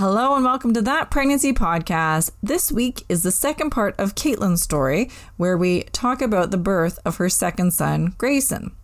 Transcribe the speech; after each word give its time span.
Hello 0.00 0.34
and 0.34 0.46
welcome 0.46 0.72
to 0.72 0.80
that 0.80 1.10
pregnancy 1.10 1.52
podcast. 1.52 2.30
This 2.42 2.72
week 2.72 3.04
is 3.10 3.22
the 3.22 3.30
second 3.30 3.68
part 3.68 3.94
of 3.98 4.14
Caitlin's 4.14 4.62
story, 4.62 5.10
where 5.36 5.58
we 5.58 5.82
talk 5.92 6.22
about 6.22 6.50
the 6.50 6.56
birth 6.56 6.98
of 7.04 7.16
her 7.18 7.28
second 7.28 7.72
son, 7.72 8.14
Grayson. 8.16 8.74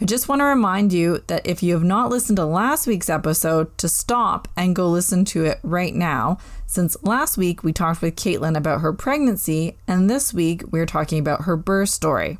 I 0.00 0.06
just 0.06 0.28
want 0.28 0.40
to 0.40 0.46
remind 0.46 0.92
you 0.92 1.22
that 1.28 1.46
if 1.46 1.62
you 1.62 1.74
have 1.74 1.84
not 1.84 2.10
listened 2.10 2.38
to 2.38 2.44
last 2.44 2.88
week's 2.88 3.08
episode, 3.08 3.78
to 3.78 3.88
stop 3.88 4.48
and 4.56 4.74
go 4.74 4.88
listen 4.88 5.24
to 5.26 5.44
it 5.44 5.60
right 5.62 5.94
now, 5.94 6.38
since 6.66 7.00
last 7.04 7.38
week 7.38 7.62
we 7.62 7.72
talked 7.72 8.02
with 8.02 8.16
Caitlin 8.16 8.56
about 8.56 8.80
her 8.80 8.92
pregnancy, 8.92 9.78
and 9.86 10.10
this 10.10 10.34
week 10.34 10.64
we're 10.72 10.84
talking 10.84 11.20
about 11.20 11.42
her 11.42 11.56
birth 11.56 11.90
story. 11.90 12.38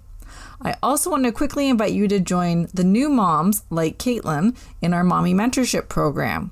I 0.61 0.75
also 0.83 1.11
want 1.11 1.27
to 1.27 1.33
quickly 1.33 1.69
invite 1.69 1.93
you 1.93 2.09
to 2.09 2.19
join 2.19 2.67
the 2.75 2.83
new 2.83 3.09
moms 3.09 3.63
like 3.71 3.99
Caitlin 3.99 4.57
in 4.83 4.93
our 4.93 5.05
Mommy 5.05 5.33
Mentorship 5.33 5.89
Program. 5.89 6.51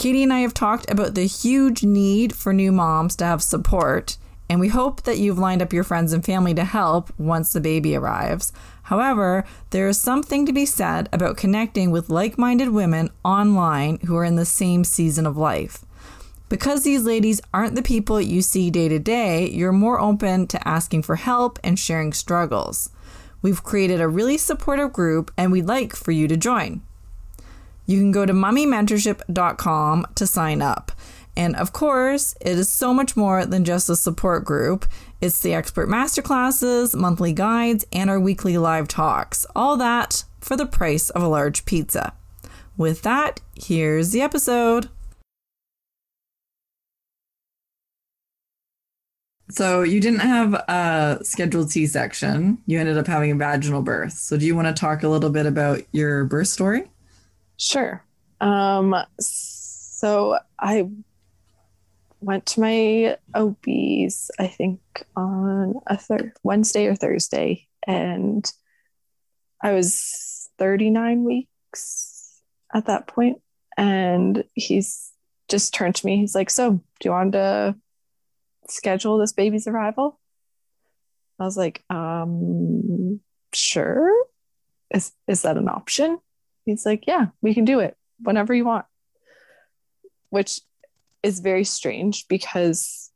Katie 0.00 0.22
and 0.22 0.32
I 0.32 0.38
have 0.38 0.54
talked 0.54 0.90
about 0.90 1.14
the 1.14 1.26
huge 1.26 1.82
need 1.82 2.34
for 2.34 2.54
new 2.54 2.72
moms 2.72 3.14
to 3.16 3.26
have 3.26 3.42
support, 3.42 4.16
and 4.48 4.58
we 4.58 4.68
hope 4.68 5.02
that 5.02 5.18
you've 5.18 5.38
lined 5.38 5.60
up 5.60 5.74
your 5.74 5.84
friends 5.84 6.14
and 6.14 6.24
family 6.24 6.54
to 6.54 6.64
help 6.64 7.12
once 7.18 7.52
the 7.52 7.60
baby 7.60 7.94
arrives. 7.94 8.50
However, 8.84 9.44
there 9.68 9.88
is 9.88 10.00
something 10.00 10.46
to 10.46 10.54
be 10.54 10.64
said 10.64 11.10
about 11.12 11.36
connecting 11.36 11.90
with 11.90 12.08
like 12.08 12.38
minded 12.38 12.70
women 12.70 13.10
online 13.26 13.98
who 14.06 14.16
are 14.16 14.24
in 14.24 14.36
the 14.36 14.46
same 14.46 14.84
season 14.84 15.26
of 15.26 15.36
life. 15.36 15.84
Because 16.48 16.82
these 16.82 17.02
ladies 17.02 17.42
aren't 17.52 17.74
the 17.74 17.82
people 17.82 18.22
you 18.22 18.40
see 18.40 18.70
day 18.70 18.88
to 18.88 18.98
day, 18.98 19.50
you're 19.50 19.70
more 19.70 20.00
open 20.00 20.46
to 20.46 20.66
asking 20.66 21.02
for 21.02 21.16
help 21.16 21.58
and 21.62 21.78
sharing 21.78 22.14
struggles. 22.14 22.88
We've 23.42 23.62
created 23.62 24.00
a 24.00 24.08
really 24.08 24.38
supportive 24.38 24.94
group 24.94 25.30
and 25.36 25.52
we'd 25.52 25.66
like 25.66 25.94
for 25.94 26.10
you 26.10 26.26
to 26.26 26.38
join. 26.38 26.80
You 27.90 27.98
can 27.98 28.12
go 28.12 28.24
to 28.24 28.32
mommymentorship.com 28.32 30.06
to 30.14 30.24
sign 30.24 30.62
up. 30.62 30.92
And 31.36 31.56
of 31.56 31.72
course, 31.72 32.36
it 32.40 32.56
is 32.56 32.68
so 32.68 32.94
much 32.94 33.16
more 33.16 33.44
than 33.44 33.64
just 33.64 33.90
a 33.90 33.96
support 33.96 34.44
group. 34.44 34.86
It's 35.20 35.40
the 35.40 35.54
expert 35.54 35.88
masterclasses, 35.88 36.94
monthly 36.94 37.32
guides, 37.32 37.84
and 37.92 38.08
our 38.08 38.20
weekly 38.20 38.56
live 38.58 38.86
talks. 38.86 39.44
All 39.56 39.76
that 39.78 40.22
for 40.40 40.56
the 40.56 40.66
price 40.66 41.10
of 41.10 41.22
a 41.24 41.26
large 41.26 41.64
pizza. 41.64 42.12
With 42.76 43.02
that, 43.02 43.40
here's 43.56 44.12
the 44.12 44.22
episode. 44.22 44.88
So, 49.50 49.82
you 49.82 50.00
didn't 50.00 50.20
have 50.20 50.54
a 50.54 51.18
scheduled 51.24 51.72
C 51.72 51.88
section. 51.88 52.58
You 52.66 52.78
ended 52.78 52.98
up 52.98 53.08
having 53.08 53.32
a 53.32 53.34
vaginal 53.34 53.82
birth. 53.82 54.12
So, 54.12 54.36
do 54.36 54.46
you 54.46 54.54
want 54.54 54.68
to 54.68 54.80
talk 54.80 55.02
a 55.02 55.08
little 55.08 55.30
bit 55.30 55.46
about 55.46 55.82
your 55.90 56.22
birth 56.24 56.46
story? 56.46 56.84
Sure. 57.60 58.02
Um, 58.40 58.96
so 59.20 60.38
I 60.58 60.88
went 62.22 62.46
to 62.46 62.60
my 62.60 63.18
OBs, 63.34 64.30
I 64.38 64.46
think 64.46 64.80
on 65.14 65.74
a 65.86 65.98
thir- 65.98 66.32
Wednesday 66.42 66.86
or 66.86 66.94
Thursday, 66.94 67.68
and 67.86 68.50
I 69.62 69.72
was 69.72 70.48
39 70.58 71.24
weeks 71.24 72.40
at 72.72 72.86
that 72.86 73.06
point. 73.06 73.42
And 73.76 74.42
he's 74.54 75.12
just 75.48 75.74
turned 75.74 75.96
to 75.96 76.06
me. 76.06 76.16
He's 76.16 76.34
like, 76.34 76.48
So, 76.48 76.70
do 76.70 76.82
you 77.04 77.10
want 77.10 77.32
to 77.32 77.76
schedule 78.68 79.18
this 79.18 79.32
baby's 79.32 79.66
arrival? 79.66 80.18
I 81.38 81.44
was 81.44 81.58
like, 81.58 81.84
um, 81.90 83.20
sure. 83.52 84.10
Is 84.90 85.12
is 85.26 85.42
that 85.42 85.58
an 85.58 85.68
option? 85.68 86.18
He's 86.70 86.86
like, 86.86 87.04
Yeah, 87.06 87.26
we 87.42 87.52
can 87.52 87.64
do 87.64 87.80
it 87.80 87.96
whenever 88.20 88.54
you 88.54 88.64
want. 88.64 88.86
Which 90.30 90.60
is 91.22 91.40
very 91.40 91.64
strange 91.64 92.28
because 92.28 93.10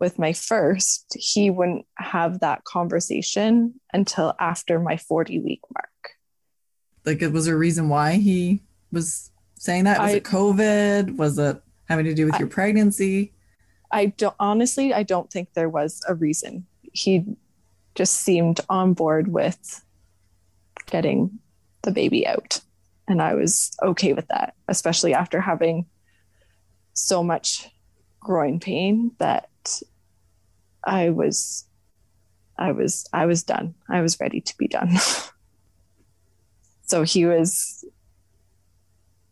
with 0.00 0.18
my 0.18 0.32
first, 0.32 1.16
he 1.18 1.50
wouldn't 1.50 1.86
have 1.96 2.40
that 2.40 2.64
conversation 2.64 3.80
until 3.92 4.34
after 4.38 4.78
my 4.78 4.96
40 4.96 5.38
week 5.38 5.60
mark. 5.72 6.10
Like, 7.04 7.22
it 7.22 7.32
was 7.32 7.46
a 7.46 7.56
reason 7.56 7.88
why 7.88 8.14
he 8.14 8.62
was 8.92 9.30
saying 9.58 9.84
that? 9.84 10.00
Was 10.00 10.10
I, 10.10 10.16
it 10.16 10.24
COVID? 10.24 11.16
Was 11.16 11.38
it 11.38 11.62
having 11.88 12.04
to 12.06 12.14
do 12.14 12.26
with 12.26 12.34
I, 12.34 12.40
your 12.40 12.48
pregnancy? 12.48 13.32
I 13.90 14.06
don't 14.06 14.34
honestly, 14.40 14.92
I 14.92 15.04
don't 15.04 15.30
think 15.30 15.52
there 15.54 15.68
was 15.68 16.02
a 16.08 16.14
reason. 16.14 16.66
He 16.92 17.24
just 17.94 18.14
seemed 18.14 18.60
on 18.68 18.92
board 18.92 19.28
with 19.28 19.84
getting 20.86 21.38
the 21.82 21.92
baby 21.92 22.26
out 22.26 22.60
and 23.08 23.22
I 23.22 23.34
was 23.34 23.70
okay 23.82 24.12
with 24.12 24.28
that, 24.28 24.54
especially 24.68 25.14
after 25.14 25.40
having 25.40 25.86
so 26.92 27.22
much 27.22 27.68
groin 28.20 28.58
pain 28.58 29.12
that 29.18 29.48
I 30.84 31.10
was 31.10 31.64
I 32.58 32.72
was 32.72 33.06
I 33.12 33.26
was 33.26 33.42
done. 33.42 33.74
I 33.88 34.00
was 34.00 34.18
ready 34.18 34.40
to 34.40 34.56
be 34.56 34.66
done. 34.66 34.96
so 36.82 37.02
he 37.02 37.26
was 37.26 37.84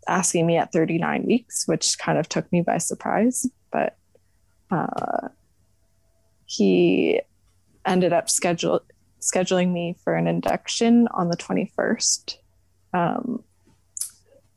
asking 0.07 0.47
me 0.47 0.57
at 0.57 0.73
39 0.73 1.25
weeks, 1.25 1.67
which 1.67 1.99
kind 1.99 2.19
of 2.19 2.29
took 2.29 2.51
me 2.53 2.61
by 2.61 2.79
surprise, 2.79 3.47
but 3.73 3.97
uh, 4.71 5.29
he 6.45 7.21
ended 7.87 8.13
up 8.13 8.29
schedule, 8.29 8.81
scheduling 9.21 9.73
me 9.73 9.97
for 10.05 10.15
an 10.15 10.27
induction 10.27 11.09
on 11.15 11.29
the 11.29 11.37
21st. 11.37 12.37
Um, 12.93 13.43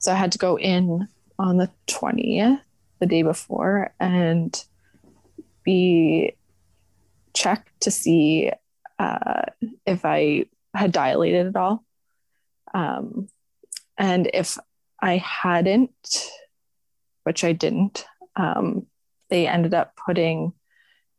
so 0.07 0.13
I 0.13 0.15
had 0.15 0.31
to 0.31 0.37
go 0.37 0.57
in 0.57 1.09
on 1.37 1.57
the 1.57 1.69
20th, 1.87 2.61
the 2.99 3.05
day 3.05 3.23
before, 3.23 3.93
and 3.99 4.57
be 5.65 6.37
checked 7.33 7.81
to 7.81 7.91
see 7.91 8.53
uh, 8.99 9.41
if 9.85 10.05
I 10.05 10.45
had 10.73 10.93
dilated 10.93 11.47
at 11.47 11.57
all. 11.57 11.83
Um, 12.73 13.27
and 13.97 14.31
if 14.33 14.57
I 15.01 15.17
hadn't, 15.17 16.29
which 17.23 17.43
I 17.43 17.51
didn't, 17.51 18.05
um, 18.37 18.85
they 19.29 19.45
ended 19.45 19.73
up 19.73 19.93
putting 19.97 20.53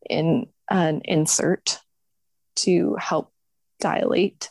in 0.08 0.46
an 0.70 1.02
insert 1.04 1.78
to 2.56 2.96
help 2.98 3.34
dilate. 3.80 4.48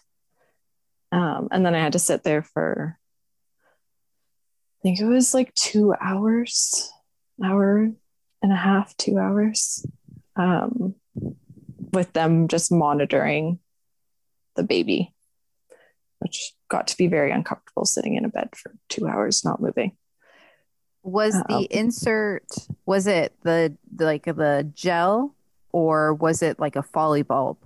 Um, 1.11 1.47
and 1.49 1.65
then 1.65 1.73
I 1.73 1.79
had 1.79 1.93
to 1.93 1.99
sit 1.99 2.23
there 2.23 2.43
for 2.43 2.99
I 4.77 4.81
think 4.83 4.99
it 4.99 5.05
was 5.05 5.33
like 5.33 5.53
two 5.55 5.93
hours, 5.99 6.91
hour 7.43 7.91
and 8.41 8.53
a 8.53 8.55
half, 8.55 8.95
two 8.97 9.17
hours, 9.17 9.85
um, 10.35 10.93
with 11.93 12.13
them 12.13 12.47
just 12.47 12.71
monitoring 12.71 13.59
the 14.55 14.63
baby, 14.63 15.13
which 16.19 16.53
got 16.69 16.87
to 16.87 16.97
be 16.97 17.07
very 17.07 17.31
uncomfortable 17.31 17.85
sitting 17.85 18.15
in 18.15 18.25
a 18.25 18.29
bed 18.29 18.49
for 18.55 18.75
two 18.89 19.07
hours, 19.07 19.43
not 19.43 19.61
moving. 19.61 19.97
Was 21.03 21.33
the 21.47 21.55
um, 21.55 21.67
insert, 21.71 22.45
was 22.85 23.07
it 23.07 23.33
the, 23.43 23.75
the 23.95 24.05
like 24.05 24.25
the 24.25 24.69
gel 24.75 25.33
or 25.71 26.13
was 26.13 26.41
it 26.41 26.59
like 26.59 26.75
a 26.75 26.83
Foley 26.83 27.23
bulb? 27.23 27.57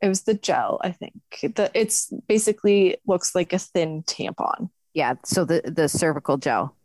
It 0.00 0.08
was 0.08 0.22
the 0.22 0.34
gel, 0.34 0.80
I 0.82 0.92
think. 0.92 1.14
The, 1.42 1.70
it's 1.74 2.12
basically 2.26 2.96
looks 3.06 3.34
like 3.34 3.52
a 3.52 3.58
thin 3.58 4.02
tampon. 4.04 4.70
Yeah. 4.94 5.14
So 5.24 5.44
the 5.44 5.62
the 5.64 5.88
cervical 5.88 6.36
gel. 6.36 6.76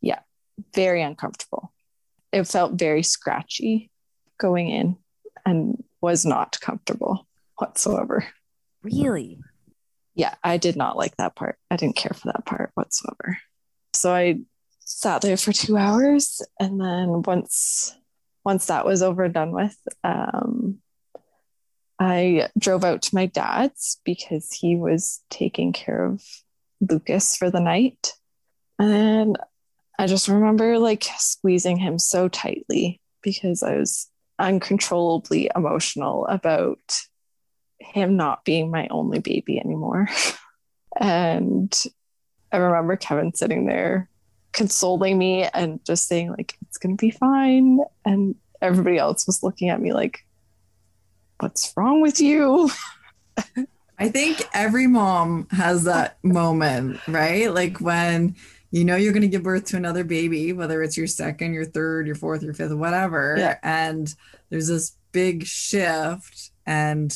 Yeah. 0.00 0.20
very 0.74 1.02
uncomfortable. 1.02 1.72
It 2.32 2.44
felt 2.44 2.74
very 2.74 3.02
scratchy 3.02 3.90
going 4.38 4.68
in 4.70 4.96
and 5.44 5.82
was 6.00 6.24
not 6.24 6.60
comfortable 6.60 7.26
whatsoever. 7.56 8.26
Really? 8.82 9.38
Yeah, 10.14 10.34
I 10.42 10.56
did 10.56 10.76
not 10.76 10.96
like 10.96 11.16
that 11.16 11.34
part. 11.36 11.58
I 11.70 11.76
didn't 11.76 11.96
care 11.96 12.12
for 12.14 12.32
that 12.32 12.46
part 12.46 12.70
whatsoever. 12.74 13.38
So 13.94 14.12
I 14.12 14.40
sat 14.80 15.22
there 15.22 15.36
for 15.36 15.52
two 15.52 15.76
hours 15.76 16.42
and 16.58 16.80
then 16.80 17.22
once 17.22 17.96
once 18.44 18.66
that 18.66 18.86
was 18.86 19.02
over 19.02 19.24
and 19.24 19.34
done 19.34 19.52
with, 19.52 19.76
um, 20.02 20.78
I 21.98 22.48
drove 22.58 22.84
out 22.84 23.02
to 23.02 23.14
my 23.14 23.26
dad's 23.26 24.00
because 24.04 24.50
he 24.50 24.76
was 24.76 25.20
taking 25.28 25.74
care 25.74 26.06
of 26.06 26.22
Lucas 26.80 27.36
for 27.36 27.50
the 27.50 27.60
night. 27.60 28.12
And 28.78 29.38
I 29.98 30.06
just 30.06 30.28
remember 30.28 30.78
like 30.78 31.04
squeezing 31.18 31.76
him 31.76 31.98
so 31.98 32.28
tightly 32.28 33.00
because 33.22 33.62
I 33.62 33.76
was 33.76 34.08
uncontrollably 34.38 35.50
emotional 35.54 36.26
about 36.26 36.78
him 37.78 38.16
not 38.16 38.44
being 38.44 38.70
my 38.70 38.88
only 38.90 39.18
baby 39.18 39.58
anymore. 39.58 40.08
and 41.00 41.84
I 42.52 42.56
remember 42.56 42.96
Kevin 42.96 43.34
sitting 43.34 43.66
there 43.66 44.08
consoling 44.52 45.16
me 45.16 45.44
and 45.44 45.84
just 45.84 46.08
saying 46.08 46.30
like 46.30 46.56
it's 46.62 46.78
going 46.78 46.96
to 46.96 47.00
be 47.00 47.10
fine 47.10 47.78
and 48.04 48.34
everybody 48.60 48.98
else 48.98 49.26
was 49.26 49.42
looking 49.42 49.68
at 49.68 49.80
me 49.80 49.92
like 49.92 50.20
what's 51.38 51.72
wrong 51.76 52.00
with 52.00 52.20
you? 52.20 52.70
I 54.00 54.08
think 54.08 54.42
every 54.54 54.86
mom 54.86 55.46
has 55.50 55.84
that 55.84 56.16
moment, 56.24 56.98
right? 57.06 57.52
Like 57.52 57.80
when 57.80 58.34
you 58.70 58.84
know 58.84 58.96
you're 58.96 59.12
going 59.12 59.22
to 59.22 59.28
give 59.28 59.42
birth 59.42 59.66
to 59.66 59.76
another 59.76 60.04
baby, 60.04 60.54
whether 60.54 60.82
it's 60.82 60.96
your 60.96 61.06
second, 61.06 61.52
your 61.52 61.66
third, 61.66 62.06
your 62.06 62.16
fourth, 62.16 62.42
your 62.42 62.54
fifth, 62.54 62.72
whatever. 62.72 63.36
Yeah. 63.36 63.58
And 63.62 64.12
there's 64.48 64.68
this 64.68 64.96
big 65.12 65.44
shift, 65.44 66.50
and 66.66 67.14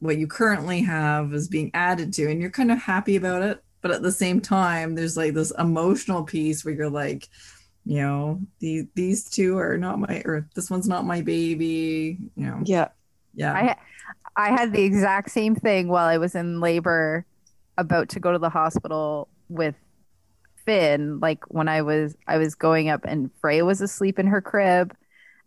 what 0.00 0.18
you 0.18 0.26
currently 0.26 0.80
have 0.82 1.32
is 1.32 1.46
being 1.46 1.70
added 1.72 2.12
to, 2.14 2.28
and 2.28 2.40
you're 2.40 2.50
kind 2.50 2.72
of 2.72 2.78
happy 2.78 3.16
about 3.16 3.42
it. 3.42 3.62
But 3.80 3.92
at 3.92 4.02
the 4.02 4.12
same 4.12 4.40
time, 4.40 4.94
there's 4.94 5.16
like 5.16 5.34
this 5.34 5.52
emotional 5.58 6.24
piece 6.24 6.64
where 6.64 6.74
you're 6.74 6.90
like, 6.90 7.28
you 7.84 8.00
know, 8.00 8.40
the, 8.58 8.88
these 8.94 9.28
two 9.28 9.58
are 9.58 9.76
not 9.76 10.00
my, 10.00 10.22
or 10.24 10.48
this 10.54 10.70
one's 10.70 10.88
not 10.88 11.04
my 11.04 11.20
baby, 11.20 12.18
you 12.34 12.46
know. 12.46 12.60
Yeah. 12.64 12.88
Yeah. 13.34 13.52
I 13.52 13.76
I 14.36 14.50
had 14.50 14.72
the 14.72 14.82
exact 14.82 15.30
same 15.30 15.54
thing 15.54 15.88
while 15.88 16.06
I 16.06 16.18
was 16.18 16.34
in 16.34 16.60
labor, 16.60 17.24
about 17.78 18.08
to 18.10 18.20
go 18.20 18.32
to 18.32 18.38
the 18.38 18.48
hospital 18.50 19.28
with 19.48 19.74
Finn. 20.64 21.20
Like 21.20 21.44
when 21.52 21.68
I 21.68 21.82
was 21.82 22.16
I 22.26 22.38
was 22.38 22.54
going 22.54 22.88
up 22.88 23.04
and 23.04 23.30
Freya 23.40 23.64
was 23.64 23.80
asleep 23.80 24.18
in 24.18 24.26
her 24.28 24.40
crib, 24.40 24.94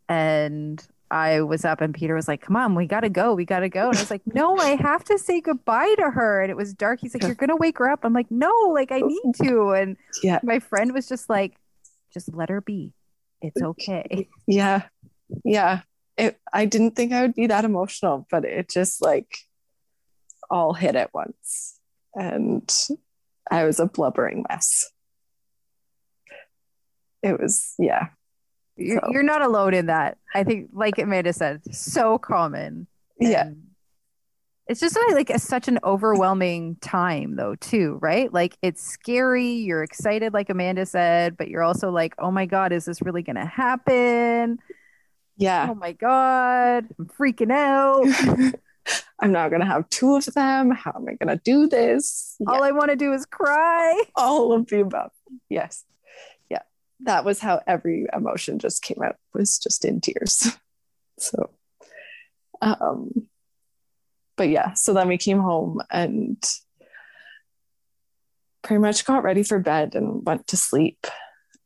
and 0.07 0.85
I 1.09 1.41
was 1.41 1.63
up 1.65 1.79
and 1.81 1.93
Peter 1.93 2.15
was 2.15 2.27
like, 2.27 2.41
"Come 2.41 2.55
on, 2.55 2.75
we 2.75 2.85
gotta 2.85 3.09
go, 3.09 3.33
we 3.33 3.45
gotta 3.45 3.69
go." 3.69 3.89
And 3.89 3.97
I 3.97 4.01
was 4.01 4.11
like, 4.11 4.21
"No, 4.25 4.57
I 4.57 4.75
have 4.81 5.03
to 5.05 5.17
say 5.17 5.41
goodbye 5.41 5.93
to 5.97 6.11
her." 6.11 6.41
And 6.41 6.51
it 6.51 6.57
was 6.57 6.73
dark. 6.73 6.99
He's 7.01 7.13
like, 7.13 7.23
"You're 7.23 7.35
gonna 7.35 7.55
wake 7.55 7.77
her 7.79 7.89
up." 7.89 8.01
I'm 8.03 8.13
like, 8.13 8.29
"No, 8.29 8.51
like 8.73 8.91
I 8.91 8.99
need 8.99 9.33
to." 9.41 9.71
And 9.71 9.97
Yeah. 10.23 10.39
my 10.43 10.59
friend 10.59 10.93
was 10.93 11.07
just 11.07 11.29
like, 11.29 11.55
"Just 12.13 12.33
let 12.33 12.49
her 12.49 12.61
be. 12.61 12.91
It's 13.41 13.61
okay." 13.61 14.27
Yeah. 14.47 14.83
Yeah. 15.43 15.81
It, 16.17 16.39
I 16.51 16.65
didn't 16.65 16.95
think 16.95 17.13
I 17.13 17.21
would 17.21 17.35
be 17.35 17.47
that 17.47 17.65
emotional, 17.65 18.25
but 18.31 18.43
it 18.43 18.69
just 18.69 19.01
like 19.01 19.37
all 20.49 20.73
hit 20.73 20.95
at 20.95 21.13
once. 21.13 21.79
And 22.15 22.67
I 23.51 23.65
was 23.65 23.79
a 23.79 23.85
blubbering 23.85 24.45
mess. 24.49 24.89
It 27.21 27.39
was, 27.39 27.73
yeah. 27.77 28.07
You're, 28.75 28.99
So- 29.01 29.11
you're 29.11 29.23
not 29.23 29.41
alone 29.41 29.73
in 29.73 29.87
that. 29.87 30.17
I 30.33 30.43
think, 30.43 30.69
like 30.73 30.97
Amanda 30.97 31.33
said, 31.33 31.61
so 31.73 32.17
common. 32.17 32.87
Yeah. 33.19 33.51
It's 34.67 34.81
just 34.81 34.97
like, 34.97 35.13
like 35.15 35.29
a, 35.29 35.39
such 35.39 35.67
an 35.69 35.79
overwhelming 35.83 36.75
time, 36.81 37.37
though, 37.37 37.55
too, 37.55 37.99
right? 38.01 38.31
Like 38.33 38.57
it's 38.61 38.83
scary. 38.83 39.49
You're 39.51 39.81
excited, 39.81 40.33
like 40.33 40.49
Amanda 40.49 40.85
said, 40.85 41.37
but 41.37 41.47
you're 41.47 41.63
also 41.63 41.89
like, 41.89 42.15
oh 42.19 42.31
my 42.31 42.45
God, 42.45 42.73
is 42.73 42.83
this 42.85 43.01
really 43.01 43.21
going 43.23 43.37
to 43.37 43.45
happen? 43.45 44.59
Yeah. 45.37 45.67
Oh 45.69 45.75
my 45.75 45.91
God, 45.91 46.87
I'm 46.97 47.05
freaking 47.19 47.51
out. 47.51 48.53
I'm 49.19 49.31
not 49.31 49.49
going 49.49 49.61
to 49.61 49.67
have 49.67 49.89
two 49.89 50.15
of 50.15 50.25
them. 50.25 50.71
How 50.71 50.93
am 50.95 51.05
I 51.09 51.13
going 51.13 51.35
to 51.35 51.41
do 51.43 51.67
this? 51.67 52.35
Yeah. 52.39 52.51
All 52.51 52.63
I 52.63 52.71
want 52.71 52.89
to 52.89 52.95
do 52.95 53.13
is 53.13 53.25
cry. 53.25 54.03
all 54.15 54.53
of 54.53 54.67
the 54.67 54.81
above. 54.81 55.11
Yes. 55.49 55.83
Yeah. 56.49 56.61
That 57.01 57.25
was 57.25 57.39
how 57.39 57.61
every 57.67 58.07
emotion 58.13 58.59
just 58.59 58.83
came 58.83 59.01
out 59.03 59.15
was 59.33 59.59
just 59.59 59.85
in 59.85 60.01
tears. 60.01 60.47
So 61.19 61.49
um 62.61 63.09
but 64.35 64.49
yeah, 64.49 64.73
so 64.73 64.93
then 64.93 65.07
we 65.07 65.17
came 65.17 65.39
home 65.39 65.81
and 65.89 66.37
pretty 68.61 68.79
much 68.79 69.03
got 69.03 69.23
ready 69.23 69.41
for 69.41 69.57
bed 69.57 69.95
and 69.95 70.23
went 70.23 70.45
to 70.49 70.57
sleep. 70.57 71.07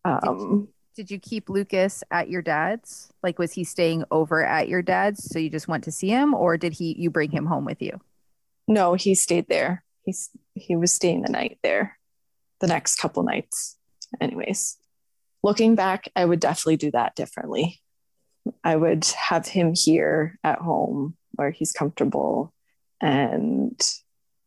Um 0.05 0.69
Did 1.01 1.09
you 1.09 1.19
keep 1.19 1.49
Lucas 1.49 2.03
at 2.11 2.29
your 2.29 2.43
dad's? 2.43 3.11
Like, 3.23 3.39
was 3.39 3.53
he 3.53 3.63
staying 3.63 4.03
over 4.11 4.45
at 4.45 4.69
your 4.69 4.83
dad's? 4.83 5.23
So 5.23 5.39
you 5.39 5.49
just 5.49 5.67
went 5.67 5.83
to 5.85 5.91
see 5.91 6.09
him, 6.09 6.35
or 6.35 6.57
did 6.57 6.73
he 6.73 6.95
you 6.95 7.09
bring 7.09 7.31
him 7.31 7.47
home 7.47 7.65
with 7.65 7.81
you? 7.81 7.99
no, 8.67 8.93
he 8.93 9.15
stayed 9.15 9.47
there. 9.49 9.83
He's 10.05 10.29
he 10.53 10.75
was 10.75 10.93
staying 10.93 11.23
the 11.23 11.31
night 11.31 11.57
there 11.63 11.97
the 12.59 12.67
next 12.67 12.97
couple 12.97 13.23
nights. 13.23 13.77
Anyways, 14.21 14.77
looking 15.41 15.73
back, 15.73 16.07
I 16.15 16.23
would 16.23 16.39
definitely 16.39 16.77
do 16.77 16.91
that 16.91 17.15
differently. 17.15 17.81
I 18.63 18.75
would 18.75 19.05
have 19.05 19.47
him 19.47 19.73
here 19.73 20.37
at 20.43 20.59
home 20.59 21.17
where 21.31 21.49
he's 21.49 21.71
comfortable 21.71 22.53
and 23.01 23.81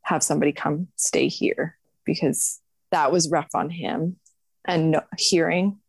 have 0.03 0.23
somebody 0.23 0.53
come 0.53 0.87
stay 0.95 1.27
here 1.27 1.77
because 2.05 2.61
that 2.93 3.11
was 3.11 3.29
rough 3.29 3.51
on 3.57 3.71
him 3.71 4.19
and 4.65 5.01
hearing 5.19 5.81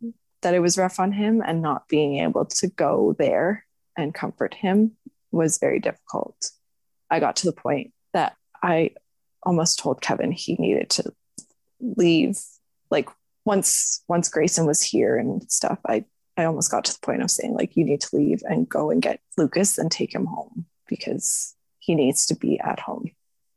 that 0.45 0.53
it 0.53 0.59
was 0.59 0.77
rough 0.77 0.99
on 0.99 1.11
him 1.11 1.41
and 1.43 1.63
not 1.63 1.87
being 1.87 2.19
able 2.19 2.45
to 2.45 2.67
go 2.67 3.15
there 3.17 3.65
and 3.97 4.13
comfort 4.13 4.53
him 4.53 4.91
was 5.31 5.57
very 5.57 5.79
difficult. 5.79 6.51
I 7.09 7.19
got 7.19 7.37
to 7.37 7.47
the 7.47 7.51
point 7.51 7.93
that 8.13 8.35
I 8.61 8.91
almost 9.41 9.79
told 9.79 10.03
Kevin 10.03 10.31
he 10.31 10.53
needed 10.53 10.91
to 10.91 11.11
leave. 11.79 12.37
Like 12.91 13.09
once 13.43 14.03
once 14.07 14.29
Grayson 14.29 14.67
was 14.67 14.83
here 14.83 15.17
and 15.17 15.51
stuff, 15.51 15.79
I 15.87 16.05
I 16.37 16.43
almost 16.43 16.69
got 16.69 16.85
to 16.85 16.93
the 16.93 17.03
point 17.03 17.23
of 17.23 17.31
saying 17.31 17.55
like 17.55 17.75
you 17.75 17.83
need 17.83 18.01
to 18.01 18.15
leave 18.15 18.43
and 18.45 18.69
go 18.69 18.91
and 18.91 19.01
get 19.01 19.21
Lucas 19.39 19.79
and 19.79 19.91
take 19.91 20.13
him 20.13 20.25
home 20.27 20.67
because 20.87 21.55
he 21.79 21.95
needs 21.95 22.27
to 22.27 22.35
be 22.35 22.59
at 22.59 22.79
home. 22.79 23.09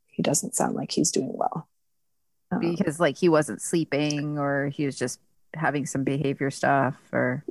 He 0.07 0.23
doesn't 0.23 0.55
sound 0.55 0.75
like 0.75 0.93
he's 0.93 1.11
doing 1.11 1.35
well. 1.35 1.69
Um, 2.51 2.61
Because 2.61 2.99
like 2.99 3.19
he 3.19 3.29
wasn't 3.29 3.61
sleeping, 3.61 4.39
or 4.39 4.69
he 4.69 4.87
was 4.87 4.97
just 4.97 5.21
having 5.55 5.87
some 5.87 6.05
behavior 6.05 6.51
stuff, 6.51 6.97
or 7.13 7.45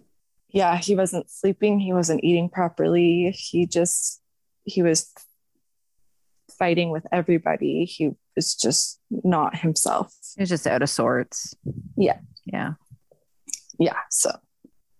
yeah, 0.49 0.77
he 0.77 0.95
wasn't 0.95 1.29
sleeping. 1.29 1.79
He 1.79 1.93
wasn't 1.93 2.23
eating 2.23 2.49
properly. 2.49 3.31
He 3.31 3.67
just, 3.67 4.21
he 4.63 4.81
was 4.81 5.11
fighting 6.57 6.89
with 6.89 7.05
everybody. 7.11 7.85
He 7.85 8.11
was 8.35 8.55
just 8.55 8.99
not 9.09 9.57
himself. 9.57 10.13
he 10.35 10.41
was 10.41 10.49
just 10.49 10.67
out 10.67 10.81
of 10.81 10.89
sorts. 10.89 11.55
Yeah. 11.97 12.19
Yeah. 12.45 12.73
Yeah. 13.77 13.97
So, 14.09 14.31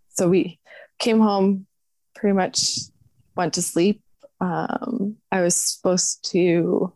so 0.09 0.29
we 0.29 0.59
came 0.99 1.19
home, 1.19 1.65
pretty 2.15 2.35
much 2.35 2.79
went 3.35 3.53
to 3.53 3.61
sleep. 3.61 4.01
Um, 4.41 5.15
I 5.31 5.41
was 5.41 5.55
supposed 5.55 6.29
to, 6.31 6.93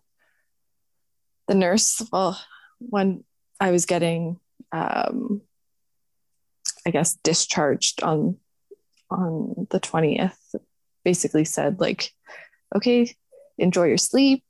the 1.47 1.55
nurse, 1.55 2.01
well, 2.11 2.39
when 2.79 3.23
I 3.59 3.71
was 3.71 3.85
getting, 3.85 4.39
um, 4.71 5.41
I 6.85 6.91
guess 6.91 7.15
discharged 7.23 8.03
on 8.03 8.37
on 9.09 9.67
the 9.71 9.79
20th 9.79 10.55
basically 11.03 11.43
said 11.43 11.79
like 11.79 12.11
okay 12.75 13.13
enjoy 13.57 13.85
your 13.85 13.97
sleep. 13.97 14.43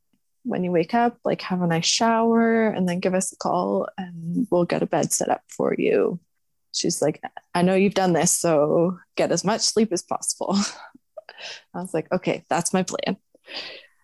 When 0.44 0.64
you 0.64 0.72
wake 0.72 0.94
up 0.94 1.18
like 1.24 1.42
have 1.44 1.62
a 1.62 1.68
nice 1.68 1.86
shower 1.86 2.68
and 2.68 2.88
then 2.90 3.00
give 3.00 3.14
us 3.14 3.32
a 3.32 3.36
call 3.36 3.88
and 3.98 4.48
we'll 4.50 4.66
get 4.66 4.82
a 4.82 4.88
bed 4.88 5.12
set 5.12 5.30
up 5.30 5.44
for 5.50 5.76
you. 5.78 6.20
She's 6.74 7.02
like 7.02 7.22
i 7.54 7.62
know 7.62 7.76
you've 7.76 7.94
done 7.94 8.14
this 8.14 8.32
so 8.32 8.98
get 9.18 9.32
as 9.32 9.44
much 9.44 9.62
sleep 9.62 9.92
as 9.92 10.02
possible. 10.02 10.56
I 11.74 11.82
was 11.82 11.94
like 11.94 12.12
okay 12.12 12.46
that's 12.50 12.74
my 12.74 12.84
plan. 12.84 13.18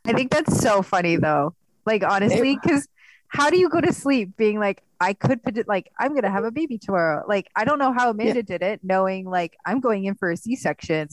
I 0.05 0.13
think 0.13 0.31
that's 0.31 0.59
so 0.59 0.81
funny 0.81 1.15
though. 1.17 1.53
Like 1.85 2.03
honestly, 2.03 2.57
because 2.61 2.87
how 3.27 3.49
do 3.49 3.57
you 3.57 3.69
go 3.69 3.81
to 3.81 3.93
sleep 3.93 4.37
being 4.37 4.59
like, 4.59 4.83
I 4.99 5.13
could 5.13 5.43
put 5.43 5.57
it 5.57 5.67
like 5.67 5.91
I'm 5.99 6.13
gonna 6.15 6.31
have 6.31 6.43
a 6.43 6.51
baby 6.51 6.77
tomorrow? 6.77 7.23
Like 7.27 7.47
I 7.55 7.65
don't 7.65 7.77
know 7.79 7.93
how 7.93 8.09
Amanda 8.09 8.41
did 8.43 8.61
it, 8.61 8.79
knowing 8.83 9.25
like 9.29 9.55
I'm 9.65 9.79
going 9.79 10.05
in 10.05 10.15
for 10.15 10.31
a 10.31 10.37
C-section 10.37 11.09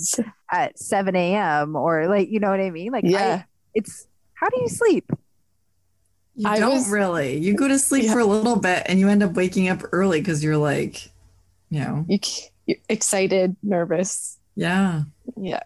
at 0.51 0.79
7 0.79 1.15
a.m. 1.15 1.77
or 1.77 2.07
like 2.09 2.29
you 2.31 2.41
know 2.41 2.51
what 2.51 2.61
I 2.61 2.71
mean? 2.71 2.93
Like 2.93 3.05
I- 3.05 3.09
yeah 3.09 3.43
it's 3.75 4.07
how 4.35 4.49
do 4.49 4.61
you 4.61 4.69
sleep? 4.69 5.11
You 6.37 6.49
I 6.49 6.59
don't 6.59 6.75
was- 6.75 6.91
really. 6.91 7.39
You 7.39 7.55
go 7.55 7.69
to 7.69 7.79
sleep 7.79 8.05
Yeah. 8.05 8.13
for 8.13 8.19
a 8.21 8.25
little 8.27 8.57
bit 8.57 8.85
and 8.87 8.99
you 8.99 9.09
end 9.09 9.23
up 9.23 9.35
waking 9.35 9.69
up 9.69 9.83
early 9.93 10.21
because 10.21 10.43
you're 10.43 10.57
like, 10.57 11.11
you 11.71 11.81
know, 11.81 12.05
you, 12.09 12.19
c- 12.23 12.51
excited, 12.89 13.55
nervous. 13.63 14.39
Yeah. 14.57 15.03
Yeah. 15.37 15.61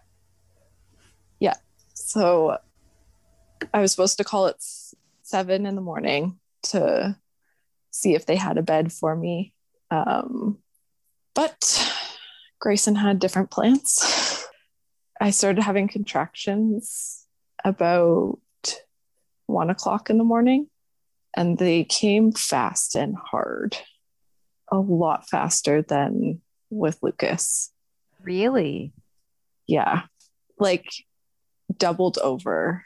Yeah. 1.39 1.55
So 1.93 2.57
I 3.73 3.81
was 3.81 3.91
supposed 3.91 4.17
to 4.17 4.23
call 4.23 4.47
at 4.47 4.55
seven 5.23 5.65
in 5.65 5.75
the 5.75 5.81
morning 5.81 6.37
to 6.63 7.15
see 7.91 8.15
if 8.15 8.25
they 8.25 8.35
had 8.35 8.57
a 8.57 8.63
bed 8.63 8.91
for 8.91 9.15
me. 9.15 9.53
Um, 9.91 10.59
but 11.35 11.91
Grayson 12.59 12.95
had 12.95 13.19
different 13.19 13.51
plans. 13.51 14.45
I 15.21 15.31
started 15.31 15.61
having 15.61 15.87
contractions 15.87 17.25
about 17.63 18.39
one 19.47 19.69
o'clock 19.69 20.09
in 20.09 20.17
the 20.17 20.23
morning, 20.23 20.67
and 21.35 21.57
they 21.57 21.83
came 21.83 22.31
fast 22.31 22.95
and 22.95 23.15
hard, 23.15 23.77
a 24.71 24.77
lot 24.77 25.27
faster 25.27 25.81
than 25.81 26.41
with 26.69 26.99
Lucas. 27.01 27.71
Really? 28.21 28.93
Yeah, 29.67 30.03
like 30.57 30.89
doubled 31.77 32.17
over 32.17 32.85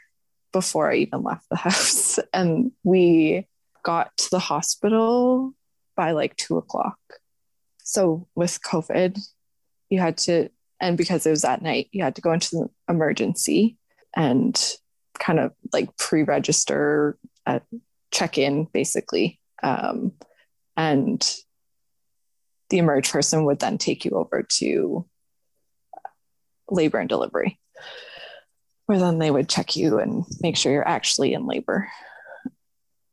before 0.52 0.90
I 0.90 0.96
even 0.96 1.22
left 1.22 1.48
the 1.50 1.56
house. 1.56 2.18
And 2.32 2.72
we 2.82 3.46
got 3.84 4.16
to 4.16 4.30
the 4.30 4.40
hospital 4.40 5.54
by 5.96 6.10
like 6.10 6.34
two 6.36 6.56
o'clock. 6.56 6.98
So 7.84 8.26
with 8.34 8.60
COVID, 8.62 9.20
you 9.90 10.00
had 10.00 10.16
to, 10.18 10.48
and 10.80 10.98
because 10.98 11.26
it 11.26 11.30
was 11.30 11.44
at 11.44 11.62
night, 11.62 11.88
you 11.92 12.02
had 12.02 12.16
to 12.16 12.22
go 12.22 12.32
into 12.32 12.50
the 12.50 12.68
emergency 12.88 13.76
and 14.16 14.60
kind 15.18 15.38
of 15.38 15.52
like 15.72 15.96
pre-register, 15.96 17.16
uh, 17.46 17.60
check 18.10 18.38
in 18.38 18.64
basically, 18.72 19.40
um, 19.62 20.12
and 20.76 21.36
the 22.70 22.78
emerge 22.78 23.12
person 23.12 23.44
would 23.44 23.60
then 23.60 23.78
take 23.78 24.04
you 24.04 24.12
over 24.12 24.42
to 24.42 25.06
labor 26.70 26.98
and 26.98 27.08
delivery, 27.08 27.60
where 28.86 28.98
then 28.98 29.18
they 29.18 29.30
would 29.30 29.48
check 29.48 29.76
you 29.76 29.98
and 29.98 30.24
make 30.40 30.56
sure 30.56 30.72
you're 30.72 30.88
actually 30.88 31.34
in 31.34 31.46
labor. 31.46 31.88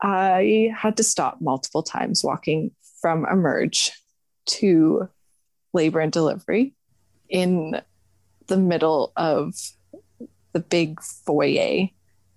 I 0.01 0.73
had 0.75 0.97
to 0.97 1.03
stop 1.03 1.41
multiple 1.41 1.83
times 1.83 2.23
walking 2.23 2.71
from 3.01 3.25
emerge 3.25 3.91
to 4.45 5.07
labor 5.73 5.99
and 5.99 6.11
delivery 6.11 6.73
in 7.29 7.81
the 8.47 8.57
middle 8.57 9.13
of 9.15 9.53
the 10.53 10.59
big 10.59 11.01
foyer 11.01 11.87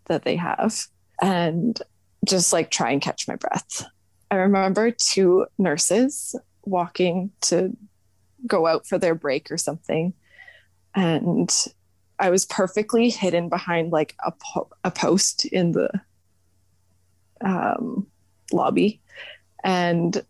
that 0.07 0.25
they 0.25 0.37
have 0.37 0.87
and 1.21 1.81
just 2.25 2.53
like 2.53 2.71
try 2.71 2.91
and 2.91 3.03
catch 3.03 3.27
my 3.27 3.37
breath. 3.37 3.85
I 4.31 4.37
remember 4.37 4.91
two 4.91 5.47
nurses 5.59 6.35
walking 6.65 7.31
to 7.43 7.77
go 8.47 8.67
out 8.67 8.87
for 8.87 8.99
their 8.99 9.15
break 9.15 9.51
or 9.51 9.57
something. 9.57 10.15
And 10.95 11.53
I 12.19 12.31
was 12.31 12.45
perfectly 12.45 13.11
hidden 13.11 13.49
behind 13.49 13.91
like 13.93 14.15
a, 14.25 14.33
po- 14.33 14.71
a 14.85 14.91
post 14.91 15.45
in 15.47 15.73
the 15.73 15.91
um, 17.45 18.07
lobby. 18.53 19.01
And 19.63 20.25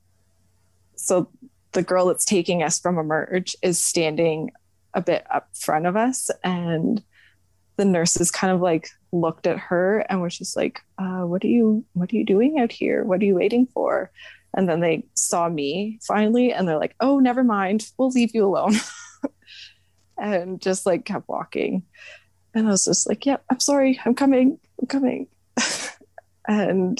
so 0.96 1.28
the 1.72 1.82
girl 1.82 2.06
that's 2.06 2.24
taking 2.24 2.62
us 2.62 2.78
from 2.78 2.98
Emerge 2.98 3.56
is 3.62 3.78
standing 3.78 4.50
a 4.94 5.00
bit 5.00 5.24
up 5.30 5.48
front 5.54 5.86
of 5.86 5.96
us. 5.96 6.30
And 6.42 7.02
the 7.76 7.84
nurses 7.84 8.30
kind 8.30 8.52
of 8.52 8.60
like 8.60 8.88
looked 9.12 9.46
at 9.46 9.58
her 9.58 10.00
and 10.08 10.22
was 10.22 10.38
just 10.38 10.56
like, 10.56 10.80
uh, 10.98 11.22
what 11.22 11.44
are 11.44 11.48
you, 11.48 11.84
what 11.94 12.12
are 12.12 12.16
you 12.16 12.24
doing 12.24 12.60
out 12.60 12.72
here? 12.72 13.04
What 13.04 13.20
are 13.20 13.24
you 13.24 13.34
waiting 13.34 13.66
for? 13.66 14.10
And 14.56 14.68
then 14.68 14.80
they 14.80 15.04
saw 15.14 15.48
me 15.48 15.98
finally 16.06 16.52
and 16.52 16.68
they're 16.68 16.78
like, 16.78 16.94
oh, 17.00 17.18
never 17.18 17.42
mind. 17.42 17.90
We'll 17.98 18.10
leave 18.10 18.34
you 18.34 18.46
alone. 18.46 18.74
and 20.18 20.60
just 20.60 20.86
like 20.86 21.04
kept 21.04 21.28
walking. 21.28 21.82
And 22.54 22.68
I 22.68 22.70
was 22.70 22.84
just 22.84 23.08
like, 23.08 23.26
yeah, 23.26 23.38
I'm 23.50 23.58
sorry. 23.58 24.00
I'm 24.04 24.14
coming. 24.14 24.60
I'm 24.80 24.86
coming. 24.86 25.26
And 26.46 26.98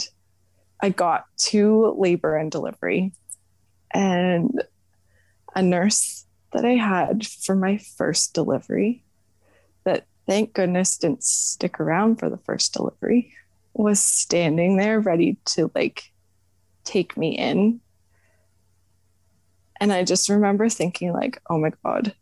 I 0.81 0.91
got 0.91 1.27
to 1.37 1.95
labor 1.99 2.37
and 2.37 2.51
delivery. 2.51 3.13
And 3.93 4.63
a 5.55 5.63
nurse 5.63 6.27
that 6.53 6.65
I 6.65 6.73
had 6.73 7.27
for 7.27 7.55
my 7.55 7.79
first 7.79 8.35
delivery, 8.35 9.05
that 9.85 10.07
thank 10.27 10.53
goodness 10.53 10.97
didn't 10.97 11.23
stick 11.23 11.81
around 11.81 12.17
for 12.17 12.29
the 12.29 12.39
first 12.39 12.73
delivery, 12.73 13.33
was 13.73 14.01
standing 14.01 14.77
there 14.77 15.01
ready 15.01 15.37
to 15.47 15.71
like 15.75 16.13
take 16.85 17.17
me 17.17 17.37
in. 17.37 17.81
And 19.81 19.93
I 19.93 20.05
just 20.05 20.29
remember 20.29 20.69
thinking, 20.69 21.13
like, 21.13 21.41
oh 21.51 21.59
my 21.59 21.73
God, 21.85 22.15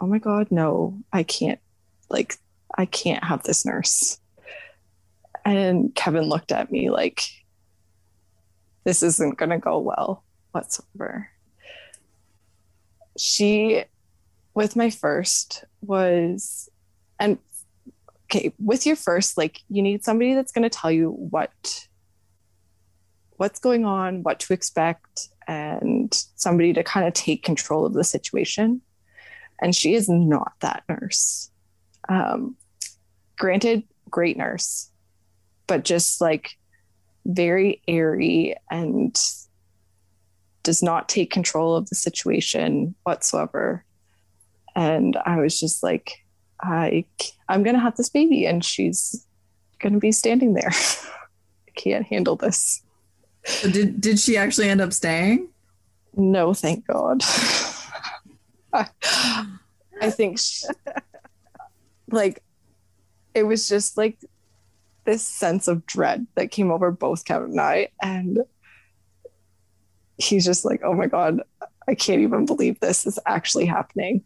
oh 0.00 0.06
my 0.06 0.18
God, 0.18 0.48
no, 0.50 0.98
I 1.12 1.22
can't, 1.22 1.60
like, 2.08 2.36
I 2.76 2.86
can't 2.86 3.22
have 3.22 3.42
this 3.42 3.64
nurse. 3.64 4.18
And 5.44 5.94
Kevin 5.94 6.24
looked 6.24 6.52
at 6.52 6.70
me 6.72 6.90
like, 6.90 7.22
this 8.84 9.02
isn't 9.02 9.38
going 9.38 9.50
to 9.50 9.58
go 9.58 9.78
well 9.78 10.24
whatsoever. 10.52 11.30
She, 13.18 13.84
with 14.54 14.76
my 14.76 14.90
first, 14.90 15.64
was, 15.80 16.68
and 17.18 17.38
okay, 18.24 18.52
with 18.58 18.86
your 18.86 18.96
first, 18.96 19.36
like, 19.36 19.60
you 19.68 19.82
need 19.82 20.04
somebody 20.04 20.34
that's 20.34 20.52
going 20.52 20.62
to 20.62 20.70
tell 20.70 20.90
you 20.90 21.10
what 21.10 21.88
what's 23.36 23.58
going 23.58 23.84
on, 23.84 24.22
what 24.22 24.38
to 24.40 24.52
expect, 24.52 25.28
and 25.48 26.14
somebody 26.36 26.72
to 26.72 26.84
kind 26.84 27.06
of 27.06 27.12
take 27.14 27.42
control 27.42 27.84
of 27.84 27.92
the 27.92 28.04
situation. 28.04 28.80
And 29.60 29.74
she 29.74 29.94
is 29.94 30.08
not 30.08 30.52
that 30.60 30.84
nurse. 30.88 31.50
Um, 32.08 32.56
granted, 33.36 33.82
great 34.08 34.36
nurse, 34.36 34.90
but 35.66 35.84
just 35.84 36.20
like 36.20 36.56
very 37.26 37.82
airy 37.88 38.56
and 38.70 39.18
does 40.62 40.82
not 40.82 41.08
take 41.08 41.30
control 41.30 41.76
of 41.76 41.88
the 41.88 41.94
situation 41.94 42.94
whatsoever. 43.04 43.84
And 44.74 45.16
I 45.24 45.38
was 45.38 45.60
just 45.60 45.82
like, 45.82 46.24
I, 46.60 47.04
I'm 47.48 47.62
going 47.62 47.76
to 47.76 47.80
have 47.80 47.96
this 47.96 48.08
baby 48.08 48.46
and 48.46 48.64
she's 48.64 49.26
going 49.80 49.92
to 49.92 49.98
be 49.98 50.12
standing 50.12 50.54
there. 50.54 50.72
I 50.72 51.70
can't 51.76 52.06
handle 52.06 52.36
this. 52.36 52.82
So 53.44 53.70
did 53.70 54.00
did 54.00 54.18
she 54.18 54.38
actually 54.38 54.70
end 54.70 54.80
up 54.80 54.94
staying? 54.94 55.48
No, 56.16 56.54
thank 56.54 56.86
God. 56.86 57.22
I 58.72 60.10
think 60.10 60.38
she, 60.38 60.66
like 62.10 62.42
it 63.34 63.42
was 63.42 63.68
just 63.68 63.98
like 63.98 64.18
this 65.04 65.22
sense 65.22 65.68
of 65.68 65.86
dread 65.86 66.26
that 66.34 66.50
came 66.50 66.70
over 66.70 66.90
both 66.90 67.24
Kevin 67.24 67.50
and 67.50 67.60
I 67.60 67.88
and 68.02 68.40
he's 70.16 70.44
just 70.44 70.64
like, 70.64 70.80
"Oh 70.84 70.94
my 70.94 71.06
god, 71.06 71.42
I 71.88 71.94
can't 71.94 72.20
even 72.20 72.46
believe 72.46 72.80
this 72.80 73.06
is 73.06 73.18
actually 73.26 73.66
happening." 73.66 74.24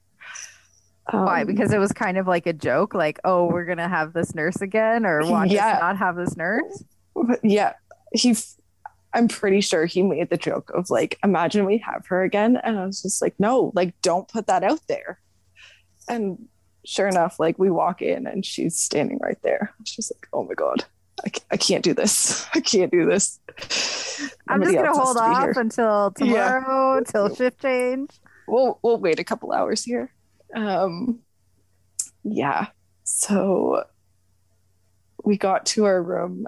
Um, 1.11 1.25
Why? 1.25 1.45
Because 1.45 1.73
it 1.73 1.79
was 1.79 1.93
kind 1.93 2.19
of 2.19 2.27
like 2.27 2.47
a 2.47 2.53
joke, 2.53 2.95
like, 2.95 3.19
"Oh, 3.25 3.47
we're 3.47 3.65
gonna 3.65 3.89
have 3.89 4.13
this 4.13 4.35
nurse 4.35 4.61
again," 4.61 5.07
or 5.07 5.29
watch 5.31 5.51
yeah. 5.51 5.75
us 5.75 5.81
not 5.81 5.97
have 5.97 6.17
this 6.17 6.37
nurse. 6.37 6.85
Yeah, 7.43 7.73
he 8.13 8.35
I'm 9.15 9.29
pretty 9.29 9.61
sure 9.61 9.87
he 9.87 10.03
made 10.03 10.31
the 10.31 10.37
joke 10.37 10.71
of 10.75 10.91
like, 10.91 11.19
imagine 11.25 11.65
we 11.65 11.79
have 11.79 12.07
her 12.07 12.23
again. 12.23 12.59
And 12.63 12.79
I 12.79 12.87
was 12.87 13.03
just 13.03 13.23
like, 13.23 13.35
no, 13.39 13.73
like, 13.75 13.99
don't 14.03 14.29
put 14.29 14.47
that 14.49 14.63
out 14.63 14.81
there. 14.87 15.19
And 16.09 16.47
sure 16.89 17.07
enough, 17.07 17.39
like, 17.39 17.59
we 17.59 17.71
walk 17.71 18.01
in 18.01 18.27
and 18.27 18.45
she's 18.45 18.79
standing 18.79 19.19
right 19.23 19.41
there. 19.43 19.75
She's 19.85 20.11
like, 20.15 20.27
oh 20.33 20.45
my 20.45 20.55
God, 20.55 20.85
I, 21.25 21.31
I 21.51 21.57
can't 21.59 21.85
do 21.85 21.93
this. 21.93 22.47
I 22.55 22.61
can't 22.61 22.91
do 22.91 23.05
this. 23.05 23.39
I'm 24.49 24.63
just 24.63 24.75
going 24.75 24.87
to 24.87 24.93
hold 24.93 25.19
off 25.19 25.43
here. 25.43 25.55
until 25.57 26.13
tomorrow, 26.13 26.93
yeah. 26.93 26.99
until 26.99 27.35
shift 27.35 27.61
change. 27.61 28.11
We'll, 28.47 28.79
we'll 28.83 28.99
wait 28.99 29.19
a 29.19 29.25
couple 29.25 29.53
hours 29.53 29.85
here. 29.85 30.11
Um, 30.55 31.21
yeah. 32.25 32.69
So 33.05 33.85
we 35.25 35.37
got 35.37 35.67
to 35.67 35.85
our 35.85 36.03
room 36.03 36.47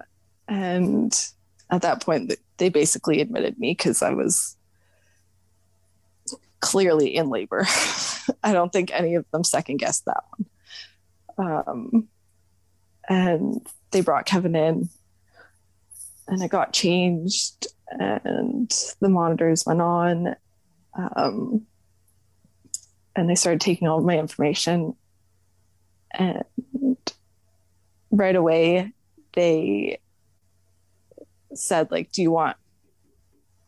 and 0.48 1.14
at 1.70 1.82
that 1.82 2.02
point 2.02 2.32
they 2.56 2.70
basically 2.70 3.20
admitted 3.20 3.58
me 3.58 3.72
because 3.72 4.02
I 4.02 4.10
was 4.10 4.56
clearly 6.60 7.14
in 7.16 7.30
labor. 7.30 7.66
I 8.42 8.52
don't 8.52 8.72
think 8.72 8.90
any 8.92 9.14
of 9.14 9.24
them 9.32 9.44
second 9.44 9.78
guessed 9.78 10.04
that 10.06 10.22
one. 10.36 11.64
Um, 11.66 12.08
and 13.08 13.66
they 13.90 14.02
brought 14.02 14.26
Kevin 14.26 14.54
in, 14.54 14.88
and 16.28 16.42
it 16.42 16.50
got 16.50 16.72
changed, 16.72 17.66
and 17.88 18.70
the 19.00 19.08
monitors 19.08 19.64
went 19.66 19.80
on. 19.80 20.36
Um, 20.94 21.66
and 23.16 23.28
they 23.28 23.34
started 23.34 23.60
taking 23.60 23.88
all 23.88 24.00
my 24.00 24.18
information. 24.18 24.94
And 26.12 26.44
right 28.10 28.36
away, 28.36 28.92
they 29.34 29.98
said 31.54 31.90
like 31.90 32.12
do 32.12 32.22
you 32.22 32.30
want 32.30 32.56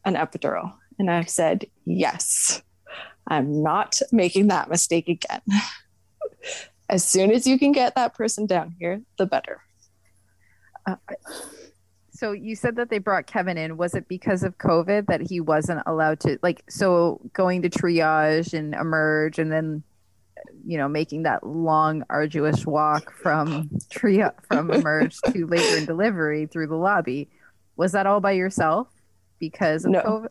an 0.04 0.14
epidural 0.14 0.72
and 0.98 1.10
i 1.10 1.22
said 1.24 1.66
yes 1.84 2.62
I'm 3.26 3.62
not 3.62 4.00
making 4.10 4.48
that 4.48 4.68
mistake 4.68 5.08
again. 5.08 5.40
as 6.88 7.04
soon 7.04 7.30
as 7.30 7.46
you 7.46 7.58
can 7.58 7.72
get 7.72 7.94
that 7.94 8.14
person 8.14 8.46
down 8.46 8.74
here, 8.78 9.00
the 9.18 9.26
better. 9.26 9.60
Uh, 10.86 10.96
so 12.10 12.32
you 12.32 12.54
said 12.54 12.76
that 12.76 12.90
they 12.90 12.98
brought 12.98 13.26
Kevin 13.26 13.56
in. 13.56 13.76
Was 13.76 13.94
it 13.94 14.08
because 14.08 14.42
of 14.42 14.58
COVID 14.58 15.06
that 15.06 15.20
he 15.20 15.40
wasn't 15.40 15.82
allowed 15.86 16.20
to 16.20 16.38
like 16.42 16.62
so 16.68 17.20
going 17.32 17.62
to 17.62 17.70
triage 17.70 18.52
and 18.52 18.74
emerge 18.74 19.38
and 19.38 19.50
then 19.50 19.82
you 20.66 20.76
know 20.76 20.88
making 20.88 21.22
that 21.22 21.46
long 21.46 22.02
arduous 22.10 22.66
walk 22.66 23.12
from 23.12 23.68
triage 23.92 24.34
from 24.48 24.70
emerge 24.70 25.18
to 25.32 25.46
labor 25.46 25.76
and 25.76 25.86
delivery 25.86 26.46
through 26.46 26.66
the 26.66 26.76
lobby 26.76 27.28
was 27.76 27.92
that 27.92 28.06
all 28.06 28.20
by 28.20 28.32
yourself 28.32 28.88
because 29.38 29.84
of 29.84 29.92
No. 29.92 30.02
COVID 30.02 30.28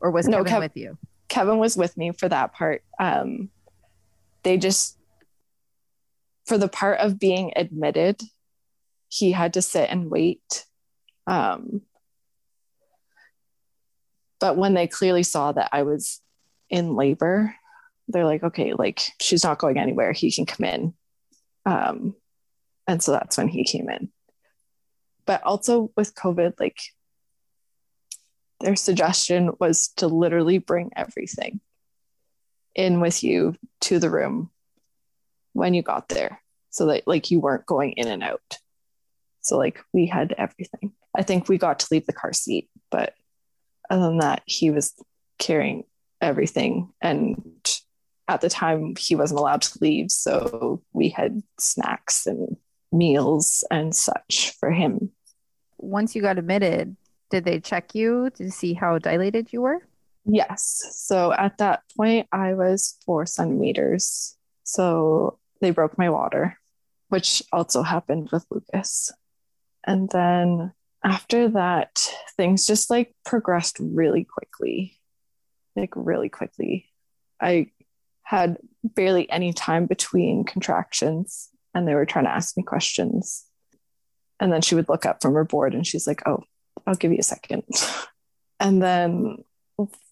or 0.00 0.10
was 0.10 0.28
No, 0.28 0.44
Kevin 0.44 0.52
Kev- 0.52 0.60
with 0.60 0.76
you? 0.76 0.98
Kevin 1.32 1.56
was 1.56 1.78
with 1.78 1.96
me 1.96 2.12
for 2.12 2.28
that 2.28 2.52
part. 2.52 2.84
Um, 3.00 3.48
they 4.42 4.58
just, 4.58 4.98
for 6.44 6.58
the 6.58 6.68
part 6.68 6.98
of 7.00 7.18
being 7.18 7.54
admitted, 7.56 8.20
he 9.08 9.32
had 9.32 9.54
to 9.54 9.62
sit 9.62 9.88
and 9.88 10.10
wait. 10.10 10.66
Um, 11.26 11.80
but 14.40 14.58
when 14.58 14.74
they 14.74 14.86
clearly 14.86 15.22
saw 15.22 15.52
that 15.52 15.70
I 15.72 15.84
was 15.84 16.20
in 16.68 16.96
labor, 16.96 17.54
they're 18.08 18.26
like, 18.26 18.42
okay, 18.42 18.74
like 18.74 19.00
she's 19.18 19.42
not 19.42 19.58
going 19.58 19.78
anywhere. 19.78 20.12
He 20.12 20.30
can 20.30 20.44
come 20.44 20.66
in. 20.66 20.94
Um, 21.64 22.14
and 22.86 23.02
so 23.02 23.12
that's 23.12 23.38
when 23.38 23.48
he 23.48 23.64
came 23.64 23.88
in. 23.88 24.10
But 25.24 25.42
also 25.44 25.92
with 25.96 26.14
COVID, 26.14 26.60
like 26.60 26.78
their 28.62 28.76
suggestion 28.76 29.52
was 29.60 29.88
to 29.96 30.06
literally 30.06 30.58
bring 30.58 30.90
everything 30.96 31.60
in 32.74 33.00
with 33.00 33.22
you 33.22 33.54
to 33.80 33.98
the 33.98 34.10
room 34.10 34.50
when 35.52 35.74
you 35.74 35.82
got 35.82 36.08
there 36.08 36.40
so 36.70 36.86
that 36.86 37.06
like 37.06 37.30
you 37.30 37.40
weren't 37.40 37.66
going 37.66 37.92
in 37.92 38.08
and 38.08 38.22
out. 38.22 38.58
So 39.40 39.58
like 39.58 39.80
we 39.92 40.06
had 40.06 40.34
everything. 40.38 40.92
I 41.14 41.22
think 41.22 41.48
we 41.48 41.58
got 41.58 41.80
to 41.80 41.88
leave 41.90 42.06
the 42.06 42.12
car 42.12 42.32
seat 42.32 42.68
but 42.90 43.14
other 43.90 44.02
than 44.02 44.18
that 44.18 44.42
he 44.46 44.70
was 44.70 44.94
carrying 45.38 45.84
everything. 46.20 46.92
And 47.02 47.42
at 48.28 48.40
the 48.40 48.48
time 48.48 48.94
he 48.98 49.14
wasn't 49.14 49.40
allowed 49.40 49.62
to 49.62 49.78
leave 49.80 50.10
so 50.10 50.82
we 50.92 51.10
had 51.10 51.42
snacks 51.58 52.26
and 52.26 52.56
meals 52.92 53.64
and 53.70 53.94
such 53.94 54.54
for 54.58 54.70
him. 54.70 55.10
Once 55.78 56.14
you 56.14 56.22
got 56.22 56.38
admitted, 56.38 56.96
did 57.32 57.44
they 57.44 57.60
check 57.60 57.94
you 57.94 58.28
to 58.36 58.50
see 58.50 58.74
how 58.74 58.98
dilated 58.98 59.54
you 59.54 59.62
were? 59.62 59.80
Yes. 60.26 60.84
So 60.92 61.32
at 61.32 61.56
that 61.58 61.82
point, 61.96 62.28
I 62.30 62.52
was 62.52 62.98
four 63.06 63.24
centimeters. 63.24 64.36
So 64.64 65.38
they 65.62 65.70
broke 65.70 65.96
my 65.96 66.10
water, 66.10 66.58
which 67.08 67.42
also 67.50 67.82
happened 67.82 68.28
with 68.30 68.44
Lucas. 68.50 69.10
And 69.86 70.10
then 70.10 70.74
after 71.02 71.48
that, 71.48 72.06
things 72.36 72.66
just 72.66 72.90
like 72.90 73.16
progressed 73.24 73.78
really 73.80 74.24
quickly, 74.24 75.00
like 75.74 75.94
really 75.96 76.28
quickly. 76.28 76.90
I 77.40 77.70
had 78.24 78.58
barely 78.84 79.28
any 79.30 79.54
time 79.54 79.86
between 79.86 80.44
contractions, 80.44 81.48
and 81.74 81.88
they 81.88 81.94
were 81.94 82.06
trying 82.06 82.26
to 82.26 82.30
ask 82.30 82.58
me 82.58 82.62
questions. 82.62 83.46
And 84.38 84.52
then 84.52 84.60
she 84.60 84.74
would 84.74 84.90
look 84.90 85.06
up 85.06 85.22
from 85.22 85.32
her 85.32 85.44
board 85.44 85.74
and 85.74 85.86
she's 85.86 86.06
like, 86.06 86.20
Oh, 86.26 86.44
I'll 86.86 86.94
give 86.94 87.12
you 87.12 87.18
a 87.18 87.22
second. 87.24 87.64
And 88.60 88.82
then 88.82 89.38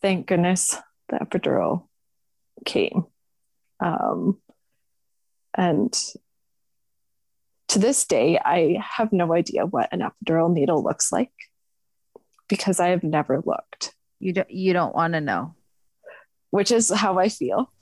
thank 0.02 0.26
goodness 0.26 0.76
the 1.08 1.16
epidural 1.18 1.86
came. 2.64 3.04
Um, 3.80 4.38
and 5.56 5.92
to 7.68 7.78
this 7.78 8.04
day, 8.04 8.38
I 8.44 8.78
have 8.96 9.12
no 9.12 9.32
idea 9.32 9.66
what 9.66 9.88
an 9.92 10.00
epidural 10.00 10.52
needle 10.52 10.82
looks 10.82 11.12
like 11.12 11.30
because 12.48 12.80
I 12.80 12.88
have 12.88 13.04
never 13.04 13.42
looked, 13.44 13.94
You 14.18 14.32
don't 14.32 14.50
you 14.50 14.72
don't 14.72 14.94
want 14.94 15.12
to 15.14 15.20
know. 15.20 15.54
which 16.50 16.72
is 16.72 16.90
how 16.90 17.18
I 17.18 17.28
feel. 17.28 17.72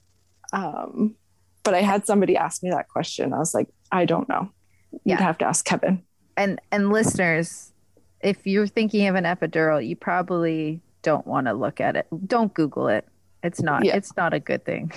Um, 0.52 1.16
but 1.64 1.74
I 1.74 1.80
had 1.80 2.06
somebody 2.06 2.36
ask 2.36 2.62
me 2.62 2.70
that 2.70 2.88
question. 2.88 3.32
I 3.32 3.38
was 3.38 3.54
like, 3.54 3.68
I 3.90 4.04
don't 4.04 4.28
know. 4.28 4.50
You'd 4.92 5.00
Yeah. 5.18 5.22
have 5.22 5.38
to 5.38 5.46
ask 5.46 5.64
Kevin. 5.64 6.02
and 6.36 6.60
and 6.70 6.90
listeners 6.90 7.72
if 8.20 8.46
you're 8.46 8.66
thinking 8.66 9.06
of 9.06 9.14
an 9.14 9.24
epidural 9.24 9.86
you 9.86 9.94
probably 9.96 10.80
don't 11.02 11.26
want 11.26 11.46
to 11.46 11.52
look 11.52 11.80
at 11.80 11.94
it. 11.96 12.06
Don't 12.26 12.52
google 12.54 12.88
it. 12.88 13.06
It's 13.42 13.62
not 13.62 13.84
Yeah. 13.84 13.96
it's 13.96 14.16
not 14.16 14.34
a 14.34 14.40
good 14.40 14.64
thing. 14.64 14.92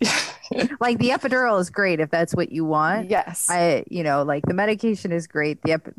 Like 0.80 0.98
the 0.98 1.10
epidural 1.10 1.60
is 1.60 1.70
great 1.70 2.00
if 2.00 2.10
that's 2.10 2.34
what 2.34 2.50
you 2.50 2.64
want. 2.64 3.08
Yes. 3.08 3.46
i 3.48 3.84
you 3.88 4.02
know 4.02 4.24
like 4.24 4.44
the 4.46 4.54
medication 4.54 5.12
is 5.12 5.28
great. 5.28 5.62
The 5.62 5.72
ep- 5.72 5.94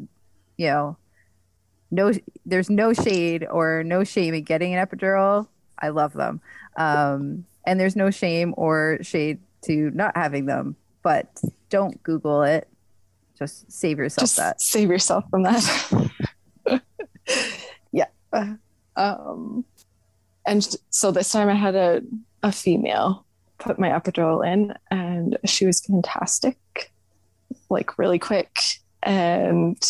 you 0.58 0.67
know 0.67 0.97
no 1.89 2.12
there's 2.45 2.69
no 2.69 2.91
shade 2.93 3.47
or 3.50 3.84
no 3.86 4.04
shame 4.04 4.34
in 4.34 4.43
getting 4.43 4.76
an 4.76 4.86
epidural. 4.86 5.47
I 5.80 5.89
love 5.89 6.12
them. 6.13 6.41
Um 6.76 7.45
and 7.65 7.80
there's 7.80 7.95
no 7.95 8.12
shame 8.12 8.54
or 8.58 8.97
shade 9.02 9.39
to 9.63 9.89
not 9.91 10.17
having 10.17 10.45
them 10.47 10.76
but 11.02 11.41
don't 11.69 12.02
google 12.04 12.43
it. 12.43 12.67
Just 13.39 13.71
save 13.71 13.97
yourself 14.00 14.24
just 14.24 14.36
that. 14.38 14.62
save 14.62 14.89
yourself 14.89 15.24
from 15.30 15.43
that. 15.43 16.12
Um, 18.98 19.63
and 20.46 20.78
so 20.89 21.12
this 21.12 21.32
time 21.32 21.48
I 21.48 21.54
had 21.54 21.76
a, 21.76 22.02
a 22.44 22.52
female 22.52 23.26
put 23.58 23.80
my 23.80 23.89
epidural 23.89 24.46
in, 24.46 24.74
and 24.89 25.38
she 25.46 25.65
was 25.65 25.80
fantastic, 25.80 26.91
like 27.70 27.98
really 27.98 28.20
quick. 28.20 28.60
And 29.04 29.82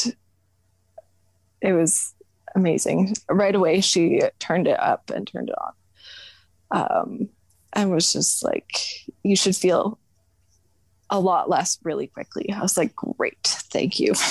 it 1.62 1.74
was 1.74 2.14
amazing. 2.56 3.16
Right 3.30 3.56
away, 3.56 3.82
she 3.82 4.22
turned 4.40 4.68
it 4.68 4.80
up 4.80 5.10
and 5.10 5.26
turned 5.26 5.50
it 5.50 5.56
on. 5.62 5.74
Um, 6.72 7.30
and 7.74 7.92
was 7.92 8.12
just 8.12 8.44
like, 8.44 8.78
you 9.24 9.36
should 9.36 9.56
feel 9.56 10.00
a 11.10 11.20
lot 11.20 11.50
less 11.50 11.78
really 11.84 12.08
quickly. 12.08 12.52
I 12.54 12.62
was 12.62 12.78
like, 12.78 12.96
great, 12.96 13.38
thank 13.44 14.00
you. 14.00 14.14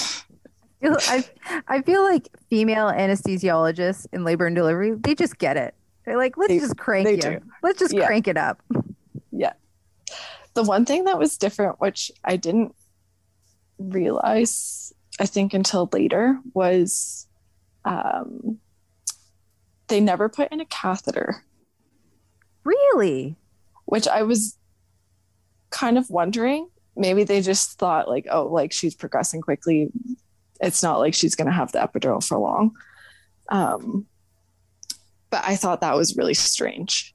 feel- 0.80 0.96
I, 1.02 1.24
I 1.68 1.82
feel 1.82 2.02
like 2.02 2.28
female 2.48 2.86
anesthesiologists 2.90 4.06
in 4.12 4.24
labor 4.24 4.46
and 4.46 4.56
delivery, 4.56 4.92
they 4.92 5.14
just 5.14 5.38
get 5.38 5.56
it. 5.56 5.74
They're 6.04 6.16
like, 6.16 6.36
let's 6.36 6.48
They- 6.48 6.58
just 6.58 6.76
crank 6.76 7.08
you. 7.08 7.16
do. 7.18 7.40
Let's 7.62 7.78
just 7.78 7.92
Yeah. 7.94 8.06
crank 8.06 8.26
it 8.28 8.36
up. 8.36 8.60
Yeah. 9.32 9.52
The 10.54 10.62
one 10.64 10.84
thing 10.84 11.04
that 11.04 11.18
was 11.18 11.36
different, 11.38 11.80
which 11.80 12.10
I 12.24 12.36
didn't 12.36 12.74
realize, 13.78 14.92
I 15.20 15.26
think, 15.26 15.54
until 15.54 15.88
later, 15.92 16.38
was 16.54 17.26
um, 17.84 18.58
they 19.88 20.00
never 20.00 20.28
put 20.28 20.50
in 20.52 20.60
a 20.60 20.66
catheter, 20.66 21.44
Really? 22.64 23.36
which 23.86 24.06
I 24.06 24.22
was 24.22 24.56
kind 25.70 25.96
of 25.96 26.10
wondering. 26.10 26.68
Maybe 26.96 27.24
they 27.24 27.40
just 27.40 27.78
thought, 27.78 28.08
like, 28.08 28.26
oh, 28.30 28.46
like 28.46 28.72
she's 28.72 28.94
progressing 28.94 29.40
quickly. 29.40 29.90
It's 30.60 30.82
not 30.82 30.98
like 30.98 31.14
she's 31.14 31.34
going 31.34 31.46
to 31.46 31.52
have 31.52 31.72
the 31.72 31.78
epidural 31.78 32.24
for 32.26 32.38
long. 32.38 32.72
Um, 33.48 34.06
but 35.30 35.42
I 35.44 35.56
thought 35.56 35.80
that 35.80 35.96
was 35.96 36.16
really 36.16 36.34
strange. 36.34 37.14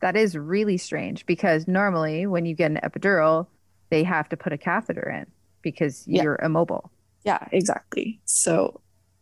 That 0.00 0.16
is 0.16 0.36
really 0.36 0.76
strange 0.76 1.24
because 1.26 1.66
normally 1.66 2.26
when 2.26 2.44
you 2.46 2.54
get 2.54 2.70
an 2.70 2.80
epidural, 2.84 3.46
they 3.90 4.04
have 4.04 4.28
to 4.30 4.36
put 4.36 4.52
a 4.52 4.58
catheter 4.58 5.08
in 5.10 5.26
because 5.62 6.06
Yeah. 6.06 6.22
you're 6.22 6.38
immobile. 6.42 6.90
Yeah, 7.24 7.46
exactly. 7.52 8.20
So, 8.26 8.80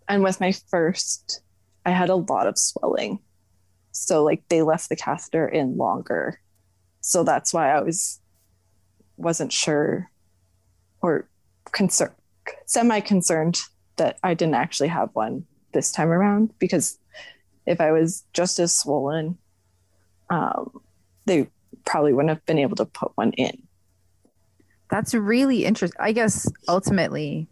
and 0.08 0.22
with 0.24 0.40
my 0.40 0.52
first, 0.70 1.40
I 1.87 1.90
had 1.90 2.11
a 2.11 2.16
lot 2.16 2.46
of 2.46 2.58
swelling. 2.58 3.20
So, 3.92 4.24
like, 4.24 4.42
they 4.48 4.62
left 4.62 4.88
the 4.88 4.96
catheter 4.96 5.46
in 5.46 5.76
longer. 5.76 6.40
So 7.00 7.22
that's 7.22 7.52
why 7.54 7.72
I 7.72 7.80
was, 7.80 8.20
wasn't 9.16 9.52
sure 9.52 10.11
or 11.00 11.28
concerned, 11.70 12.14
semi 12.66 13.00
concerned 13.00 13.61
that 13.96 14.18
I 14.22 14.35
didn't 14.35 14.55
actually 14.55 14.88
have 14.88 15.11
one 15.12 15.44
this 15.72 15.92
time 15.92 16.09
around 16.11 16.52
because 16.59 16.98
if 17.66 17.81
I 17.81 17.92
was 17.92 18.24
just 18.33 18.59
as 18.59 18.74
swollen, 18.74 19.38
um, 20.31 20.81
they 21.26 21.48
probably 21.85 22.12
wouldn't 22.12 22.31
have 22.31 22.44
been 22.46 22.59
able 22.59 22.76
to 22.76 22.85
put 22.85 23.12
one 23.16 23.33
in. 23.33 23.62
That's 24.90 25.14
really 25.14 25.64
interesting. 25.64 26.00
I 26.00 26.12
guess 26.12 26.50
ultimately, 26.68 27.48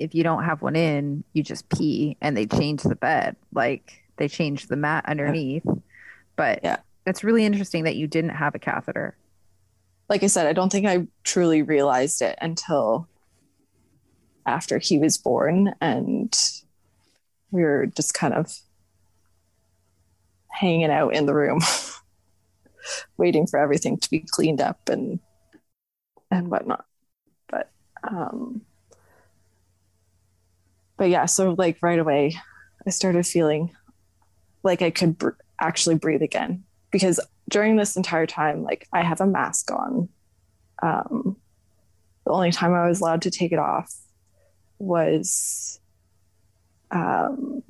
if 0.00 0.14
you 0.14 0.22
don't 0.24 0.44
have 0.44 0.62
one 0.62 0.74
in, 0.76 1.22
you 1.32 1.42
just 1.42 1.68
pee 1.68 2.16
and 2.20 2.36
they 2.36 2.46
change 2.46 2.82
the 2.82 2.96
bed. 2.96 3.36
Like 3.52 4.02
they 4.16 4.28
change 4.28 4.66
the 4.66 4.76
mat 4.76 5.04
underneath. 5.06 5.64
But 6.36 6.60
Yeah. 6.64 6.78
it's 7.06 7.22
really 7.22 7.44
interesting 7.44 7.84
that 7.84 7.96
you 7.96 8.06
didn't 8.06 8.30
have 8.30 8.54
a 8.54 8.58
catheter. 8.58 9.16
like 10.08 10.22
I 10.22 10.26
said, 10.26 10.46
I 10.46 10.52
don't 10.52 10.70
think 10.70 10.86
I 10.86 11.06
truly 11.22 11.62
realized 11.62 12.20
it 12.22 12.36
until 12.42 13.08
after 14.46 14.78
he 14.78 14.98
was 14.98 15.18
born 15.18 15.74
and 15.80 16.38
we 17.50 17.62
were 17.62 17.86
just 17.86 18.14
kind 18.14 18.34
of 18.34 18.52
hanging 20.48 20.90
out 20.90 21.14
in 21.14 21.26
the 21.26 21.34
room. 21.34 21.60
waiting 23.16 23.46
for 23.46 23.58
everything 23.58 23.98
to 23.98 24.10
be 24.10 24.20
cleaned 24.20 24.60
up 24.60 24.88
and 24.88 25.20
and 26.30 26.50
whatnot. 26.50 26.84
But 27.48 27.70
um 28.02 28.62
but 30.96 31.10
yeah, 31.10 31.26
so 31.26 31.54
like 31.56 31.78
right 31.82 31.98
away 31.98 32.36
I 32.86 32.90
started 32.90 33.26
feeling 33.26 33.74
like 34.62 34.82
I 34.82 34.90
could 34.90 35.18
br- 35.18 35.30
actually 35.60 35.96
breathe 35.96 36.22
again 36.22 36.64
because 36.90 37.20
during 37.48 37.76
this 37.76 37.96
entire 37.96 38.26
time 38.26 38.62
like 38.62 38.86
I 38.92 39.02
have 39.02 39.20
a 39.20 39.26
mask 39.26 39.70
on. 39.70 40.08
Um 40.82 41.36
the 42.24 42.32
only 42.32 42.52
time 42.52 42.72
I 42.72 42.88
was 42.88 43.00
allowed 43.00 43.22
to 43.22 43.30
take 43.30 43.52
it 43.52 43.58
off 43.58 43.94
was 44.78 45.80
um, 46.90 47.62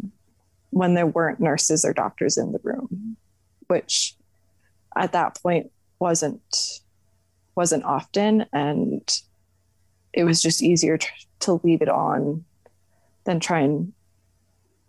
when 0.70 0.94
there 0.94 1.06
weren't 1.06 1.40
nurses 1.40 1.84
or 1.84 1.92
doctors 1.92 2.36
in 2.36 2.52
the 2.52 2.60
room, 2.62 3.16
which 3.68 4.16
at 4.96 5.12
that 5.12 5.40
point 5.42 5.70
wasn't 5.98 6.80
wasn't 7.56 7.84
often, 7.84 8.46
and 8.52 9.20
it 10.12 10.24
was 10.24 10.42
just 10.42 10.62
easier 10.62 10.98
to, 10.98 11.06
to 11.40 11.60
leave 11.62 11.82
it 11.82 11.88
on 11.88 12.44
than 13.24 13.38
try 13.38 13.60
and 13.60 13.92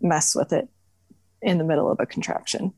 mess 0.01 0.35
with 0.35 0.51
it 0.51 0.67
in 1.41 1.57
the 1.57 1.63
middle 1.63 1.91
of 1.91 1.99
a 1.99 2.05
contraction. 2.05 2.73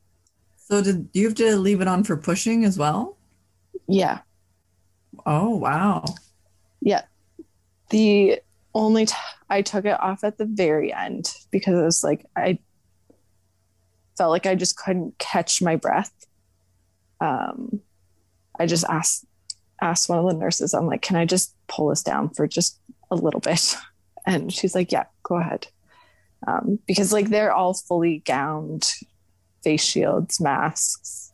So 0.58 0.82
did 0.82 1.08
you 1.14 1.26
have 1.26 1.36
to 1.36 1.56
leave 1.56 1.80
it 1.80 1.88
on 1.88 2.04
for 2.04 2.18
pushing 2.18 2.66
as 2.66 2.78
well? 2.78 3.18
Yeah. 3.88 4.20
Oh 5.26 5.56
wow. 5.56 6.04
Yeah. 6.82 7.04
The 7.90 8.42
only 8.78 9.06
t- 9.06 9.16
I 9.50 9.62
took 9.62 9.86
it 9.86 10.00
off 10.00 10.24
at 10.24 10.38
the 10.38 10.46
very 10.46 10.94
end 10.94 11.34
because 11.52 11.80
it 11.80 11.84
was 11.84 12.04
like 12.04 12.26
I 12.36 12.60
felt 14.18 14.32
like 14.32 14.46
I 14.46 14.56
just 14.56 14.78
couldn't 14.78 15.18
catch 15.18 15.62
my 15.62 15.76
breath. 15.76 16.12
Um, 17.20 17.82
I 18.60 18.66
just 18.66 18.86
asked 18.90 19.26
asked 19.82 20.10
one 20.10 20.20
of 20.20 20.26
the 20.26 20.34
nurses, 20.34 20.74
I'm 20.74 20.88
like, 20.88 21.02
can 21.02 21.16
I 21.16 21.26
just 21.26 21.56
pull 21.68 21.90
this 21.90 22.04
down 22.04 22.30
for 22.30 22.48
just 22.48 22.80
a 23.12 23.16
little 23.16 23.40
bit? 23.40 23.76
And 24.30 24.52
she's 24.52 24.76
like, 24.76 24.92
yeah, 24.92 25.06
go 25.24 25.36
ahead. 25.38 25.68
Um, 26.46 26.80
because 26.86 27.14
like 27.14 27.30
they're 27.30 27.54
all 27.54 27.74
fully 27.74 28.24
gowned, 28.26 28.92
face 29.64 29.82
shields, 29.82 30.42
masks, 30.42 31.32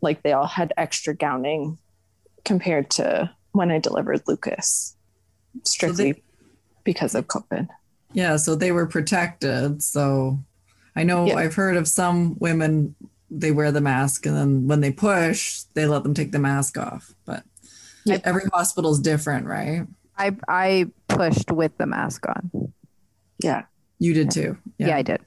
like 0.00 0.22
they 0.22 0.30
all 0.30 0.46
had 0.46 0.72
extra 0.76 1.12
gowning 1.12 1.78
compared 2.44 2.88
to 2.90 3.32
when 3.50 3.72
I 3.72 3.80
delivered 3.80 4.22
Lucas, 4.28 4.94
strictly 5.64 6.12
so 6.12 6.12
they, 6.12 6.22
because 6.84 7.14
of 7.14 7.26
COVID. 7.26 7.68
Yeah, 8.12 8.36
so 8.36 8.54
they 8.54 8.72
were 8.72 8.86
protected. 8.86 9.82
So 9.82 10.38
I 10.96 11.02
know 11.04 11.26
yeah. 11.26 11.36
I've 11.36 11.54
heard 11.54 11.76
of 11.76 11.88
some 11.88 12.38
women 12.38 12.94
they 13.30 13.52
wear 13.52 13.70
the 13.70 13.80
mask 13.80 14.26
and 14.26 14.36
then 14.36 14.66
when 14.66 14.80
they 14.80 14.90
push, 14.90 15.62
they 15.74 15.86
let 15.86 16.02
them 16.02 16.14
take 16.14 16.32
the 16.32 16.38
mask 16.38 16.76
off. 16.76 17.14
But 17.24 17.44
yeah. 18.04 18.18
every 18.24 18.42
hospital 18.52 18.90
is 18.90 18.98
different, 18.98 19.46
right? 19.46 19.86
I 20.18 20.36
I 20.48 20.90
pushed 21.08 21.50
with 21.50 21.76
the 21.78 21.86
mask 21.86 22.26
on. 22.28 22.72
Yeah. 23.42 23.64
You 23.98 24.14
did 24.14 24.30
too. 24.30 24.58
Yeah. 24.78 24.88
yeah, 24.88 24.96
I 24.96 25.02
did. 25.02 25.20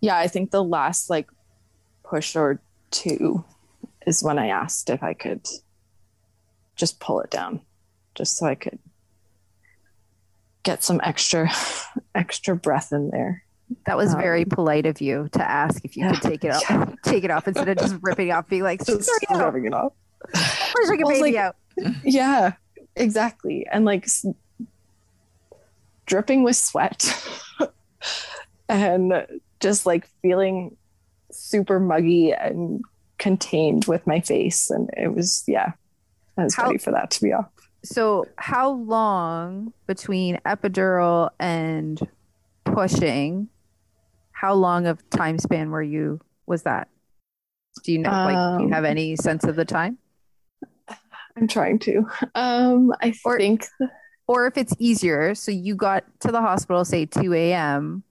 Yeah, 0.00 0.16
I 0.16 0.28
think 0.28 0.50
the 0.50 0.64
last 0.64 1.10
like 1.10 1.28
push 2.02 2.34
or 2.34 2.60
two 2.90 3.44
is 4.06 4.22
when 4.22 4.38
I 4.38 4.48
asked 4.48 4.88
if 4.88 5.02
I 5.02 5.14
could 5.14 5.46
just 6.76 6.98
pull 6.98 7.20
it 7.20 7.30
down 7.30 7.60
just 8.14 8.38
so 8.38 8.46
I 8.46 8.54
could 8.54 8.78
get 10.62 10.82
some 10.82 11.00
extra 11.02 11.50
extra 12.14 12.56
breath 12.56 12.92
in 12.92 13.10
there. 13.10 13.44
That 13.86 13.96
was 13.96 14.14
very 14.14 14.42
um, 14.42 14.48
polite 14.48 14.86
of 14.86 15.00
you 15.00 15.28
to 15.32 15.48
ask 15.48 15.84
if 15.84 15.96
you 15.96 16.04
yeah, 16.04 16.12
could 16.12 16.22
take 16.22 16.44
it 16.44 16.50
off, 16.50 16.64
yeah. 16.70 16.86
take 17.04 17.22
it 17.22 17.30
off 17.30 17.46
instead 17.46 17.68
of 17.68 17.78
just 17.78 17.96
ripping 18.02 18.28
it 18.28 18.32
off, 18.32 18.48
being 18.48 18.64
like, 18.64 18.84
just 18.84 19.08
it 19.22 19.72
off. 19.72 19.92
Pushing 20.32 20.98
your 20.98 21.08
baby 21.08 21.20
like, 21.20 21.34
out. 21.36 21.56
Yeah, 22.02 22.54
exactly, 22.96 23.66
and 23.70 23.84
like 23.84 24.08
dripping 26.06 26.42
with 26.42 26.56
sweat, 26.56 27.16
and 28.68 29.26
just 29.60 29.86
like 29.86 30.08
feeling 30.20 30.76
super 31.30 31.78
muggy 31.78 32.32
and 32.32 32.82
contained 33.18 33.84
with 33.84 34.04
my 34.04 34.18
face, 34.18 34.68
and 34.68 34.90
it 34.96 35.14
was 35.14 35.44
yeah, 35.46 35.72
I 36.36 36.44
was 36.44 36.56
How- 36.56 36.66
ready 36.66 36.78
for 36.78 36.90
that 36.90 37.12
to 37.12 37.22
be 37.22 37.32
off 37.32 37.59
so 37.82 38.26
how 38.36 38.70
long 38.70 39.72
between 39.86 40.38
epidural 40.46 41.30
and 41.38 42.00
pushing 42.64 43.48
how 44.32 44.54
long 44.54 44.86
of 44.86 45.08
time 45.10 45.38
span 45.38 45.70
were 45.70 45.82
you 45.82 46.20
was 46.46 46.62
that? 46.62 46.88
Do 47.84 47.92
you 47.92 47.98
know 47.98 48.10
um, 48.10 48.32
like 48.32 48.58
do 48.58 48.64
you 48.64 48.70
have 48.70 48.84
any 48.84 49.16
sense 49.16 49.44
of 49.44 49.56
the 49.56 49.64
time? 49.64 49.98
I'm 51.36 51.46
trying 51.46 51.78
to. 51.80 52.06
Um 52.34 52.92
i 53.00 53.14
or, 53.24 53.38
think 53.38 53.66
or 54.26 54.46
if 54.46 54.56
it's 54.56 54.74
easier 54.78 55.34
so 55.34 55.50
you 55.50 55.74
got 55.74 56.04
to 56.20 56.32
the 56.32 56.40
hospital 56.40 56.84
say 56.84 57.06
2 57.06 57.32
a.m 57.34 58.02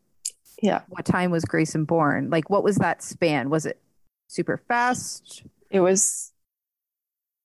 yeah. 0.62 0.82
What 0.89 1.05
time 1.05 1.32
was 1.32 1.45
grayson 1.45 1.86
born? 1.86 2.29
Like 2.29 2.49
what 2.49 2.63
was 2.63 2.77
that 2.77 3.01
span? 3.01 3.49
Was 3.49 3.65
it 3.65 3.79
super 4.27 4.62
fast? 4.67 5.43
It 5.69 5.79
was 5.79 6.32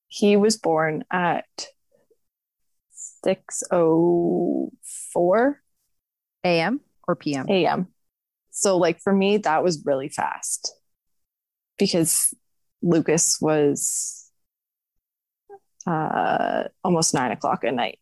he 0.09 0.37
was 0.37 0.57
born 0.57 1.05
at 1.11 1.67
604 3.25 5.61
a.m. 6.45 6.81
or 7.09 7.17
p.m. 7.17 7.47
a.m. 7.49 7.89
So 8.51 8.77
like 8.77 9.01
for 9.01 9.13
me 9.13 9.39
that 9.39 9.65
was 9.65 9.85
really 9.85 10.09
fast 10.09 10.73
because 11.79 12.35
Lucas 12.83 13.41
was 13.41 14.31
uh, 15.87 16.65
almost 16.83 17.15
nine 17.15 17.33
o'clock 17.33 17.65
at 17.65 17.75
night, 17.75 17.99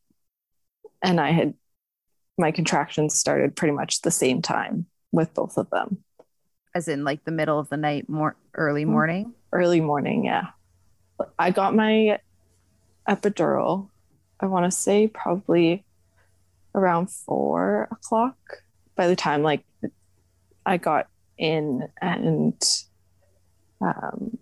and 1.03 1.21
I 1.21 1.31
had 1.31 1.55
my 2.39 2.51
contractions 2.51 3.15
started 3.15 3.57
pretty 3.57 3.73
much 3.73 4.03
the 4.03 4.11
same 4.11 4.43
time 4.43 4.87
with 5.13 5.33
both 5.35 5.57
of 5.57 5.71
them. 5.71 6.05
As 6.75 6.89
in, 6.89 7.05
like 7.05 7.25
the 7.25 7.33
middle 7.33 7.59
of 7.59 7.69
the 7.69 7.77
night, 7.77 8.09
more 8.09 8.37
early 8.55 8.83
mm-hmm. 8.83 8.93
morning. 8.93 9.35
Early 9.53 9.81
morning, 9.81 10.25
yeah. 10.25 10.49
I 11.39 11.51
got 11.51 11.75
my 11.75 12.19
epidural 13.09 13.91
I 14.43 14.47
want 14.47 14.65
to 14.65 14.77
say 14.77 15.07
probably 15.07 15.85
around 16.75 17.11
four 17.11 17.89
o'clock 17.93 18.37
by 18.97 19.07
the 19.07 19.15
time 19.15 19.43
like 19.43 19.65
I 20.67 20.77
got 20.79 21.07
in 21.39 21.89
and 22.01 22.61
um, 23.81 24.39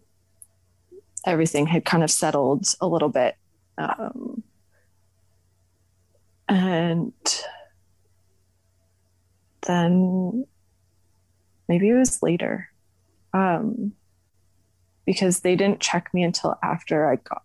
everything 1.27 1.67
had 1.67 1.85
kind 1.85 2.03
of 2.03 2.11
settled 2.11 2.67
a 2.81 2.87
little 2.87 3.11
bit. 3.11 3.37
Um, 3.77 4.43
and 6.49 7.13
then 9.67 10.47
maybe 11.69 11.91
it 11.91 11.95
was 11.95 12.23
later 12.23 12.71
um, 13.33 13.93
because 15.05 15.41
they 15.41 15.57
didn't 15.57 15.81
check 15.81 16.13
me 16.13 16.23
until 16.23 16.59
after 16.63 17.11
I 17.11 17.17
got 17.17 17.43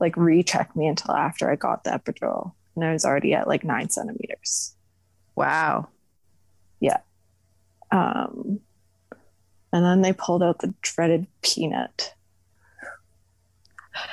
like 0.00 0.16
recheck 0.16 0.74
me 0.76 0.86
until 0.86 1.14
after 1.14 1.50
I 1.50 1.56
got 1.56 1.84
the 1.84 1.90
epidural. 1.90 2.52
And 2.76 2.84
I 2.84 2.92
was 2.92 3.04
already 3.04 3.34
at 3.34 3.48
like 3.48 3.64
nine 3.64 3.90
centimeters. 3.90 4.74
Wow. 5.34 5.88
Yeah. 6.80 6.98
Um, 7.90 8.60
and 9.72 9.84
then 9.84 10.02
they 10.02 10.12
pulled 10.12 10.42
out 10.42 10.60
the 10.60 10.74
dreaded 10.82 11.26
peanut. 11.42 12.14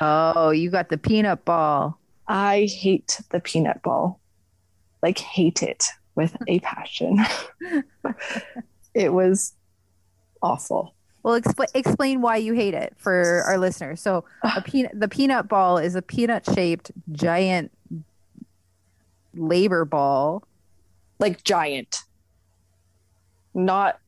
Oh, 0.02 0.50
you 0.50 0.70
got 0.70 0.90
the 0.90 0.98
peanut 0.98 1.46
ball. 1.46 2.00
I 2.28 2.66
hate 2.66 3.22
the 3.30 3.40
peanut 3.40 3.84
ball. 3.84 4.20
Like, 5.04 5.20
hate 5.20 5.62
it 5.62 5.90
with 6.16 6.36
a 6.48 6.60
passion. 6.60 7.20
it 8.96 9.14
was 9.14 9.54
awful. 10.42 10.95
Well, 11.26 11.42
expl- 11.42 11.66
explain 11.74 12.22
why 12.22 12.38
you 12.38 12.54
hate 12.54 12.76
it 12.76 12.94
for 12.98 13.42
our 13.48 13.58
listeners. 13.58 14.00
So, 14.00 14.26
a 14.44 14.62
peanut, 14.64 14.92
the 14.94 15.08
peanut 15.08 15.48
ball 15.48 15.80
is 15.80 15.96
a 15.96 16.04
peanut 16.04 16.46
shaped 16.54 16.92
giant 17.12 17.72
labor 19.34 19.86
ball. 19.86 20.44
Like 21.18 21.44
giant, 21.44 22.04
not 23.56 24.00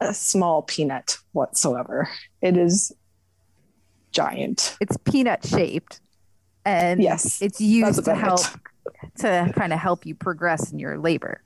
a 0.00 0.14
small 0.14 0.62
peanut 0.62 1.18
whatsoever. 1.32 2.08
It 2.40 2.56
is 2.56 2.92
giant. 4.10 4.78
It's 4.80 4.96
peanut 4.96 5.44
shaped. 5.44 6.00
And 6.64 7.02
yes, 7.02 7.42
it's 7.42 7.60
used 7.60 8.06
to 8.06 8.14
help 8.14 8.40
to 9.18 9.52
kind 9.54 9.74
of 9.74 9.78
help 9.78 10.06
you 10.06 10.14
progress 10.14 10.72
in 10.72 10.78
your 10.78 10.96
labor. 10.96 11.42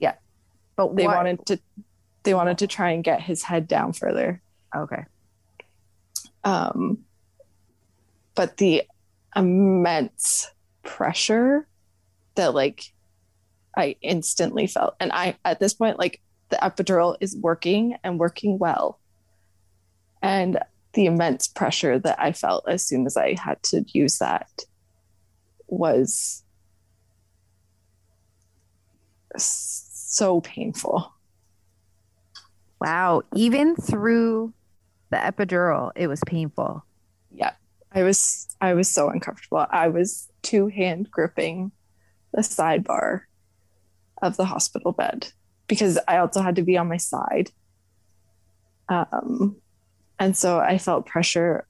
Yeah. 0.00 0.16
But 0.76 0.96
they 0.96 1.06
wanted 1.06 1.46
to 1.46 1.58
they 2.26 2.34
wanted 2.34 2.58
to 2.58 2.66
try 2.66 2.90
and 2.90 3.04
get 3.04 3.22
his 3.22 3.42
head 3.44 3.66
down 3.66 3.94
further. 3.94 4.42
Okay. 4.76 5.04
Um, 6.44 6.98
but 8.34 8.58
the 8.58 8.82
immense 9.34 10.50
pressure 10.82 11.66
that 12.34 12.52
like 12.52 12.92
I 13.76 13.96
instantly 14.02 14.66
felt, 14.66 14.96
and 15.00 15.12
I 15.12 15.36
at 15.44 15.60
this 15.60 15.72
point 15.72 15.98
like 15.98 16.20
the 16.50 16.56
epidural 16.56 17.16
is 17.20 17.36
working 17.36 17.96
and 18.04 18.18
working 18.18 18.58
well, 18.58 18.98
and 20.20 20.58
the 20.94 21.06
immense 21.06 21.46
pressure 21.46 21.98
that 21.98 22.20
I 22.20 22.32
felt 22.32 22.68
as 22.68 22.86
soon 22.86 23.06
as 23.06 23.16
I 23.16 23.36
had 23.38 23.62
to 23.64 23.84
use 23.88 24.18
that 24.18 24.50
was 25.68 26.42
so 29.36 30.40
painful. 30.40 31.12
Wow. 32.80 33.22
Even 33.34 33.74
through 33.76 34.52
the 35.10 35.16
epidural, 35.16 35.92
it 35.96 36.06
was 36.08 36.20
painful. 36.26 36.84
Yeah. 37.30 37.52
I 37.92 38.02
was 38.02 38.54
I 38.60 38.74
was 38.74 38.88
so 38.88 39.08
uncomfortable. 39.08 39.64
I 39.70 39.88
was 39.88 40.28
two 40.42 40.66
hand 40.68 41.10
gripping 41.10 41.72
the 42.32 42.42
sidebar 42.42 43.22
of 44.22 44.36
the 44.36 44.44
hospital 44.44 44.92
bed 44.92 45.28
because 45.68 45.98
I 46.06 46.18
also 46.18 46.42
had 46.42 46.56
to 46.56 46.62
be 46.62 46.76
on 46.76 46.88
my 46.88 46.96
side. 46.98 47.50
Um, 48.88 49.56
and 50.18 50.36
so 50.36 50.58
I 50.58 50.78
felt 50.78 51.06
pressure 51.06 51.66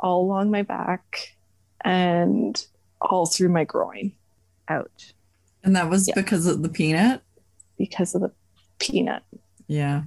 all 0.00 0.22
along 0.22 0.50
my 0.50 0.62
back 0.62 1.34
and 1.84 2.60
all 3.00 3.26
through 3.26 3.48
my 3.48 3.64
groin. 3.64 4.12
Ouch. 4.68 5.14
And 5.64 5.74
that 5.76 5.88
was 5.88 6.08
Yeah. 6.08 6.14
because 6.14 6.46
of 6.46 6.62
the 6.62 6.68
peanut? 6.68 7.22
because 7.76 8.12
of 8.16 8.20
the 8.22 8.32
peanut. 8.80 9.22
Yeah. 9.68 10.02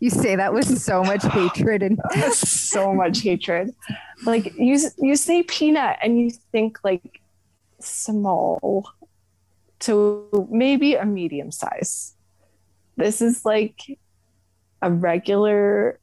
You 0.00 0.10
say 0.10 0.36
that 0.36 0.52
with 0.52 0.78
so 0.78 1.02
much 1.02 1.24
hatred 1.24 1.82
and 1.82 1.98
so 2.32 2.92
much 2.92 3.20
hatred. 3.20 3.74
Like 4.24 4.54
you, 4.56 4.78
you 4.98 5.16
say 5.16 5.42
peanut 5.42 5.98
and 6.02 6.20
you 6.20 6.30
think 6.52 6.78
like 6.84 7.20
small 7.80 8.88
to 9.80 10.48
maybe 10.50 10.94
a 10.94 11.04
medium 11.04 11.50
size. 11.50 12.14
This 12.96 13.20
is 13.20 13.44
like 13.44 13.98
a 14.80 14.90
regular 14.90 15.98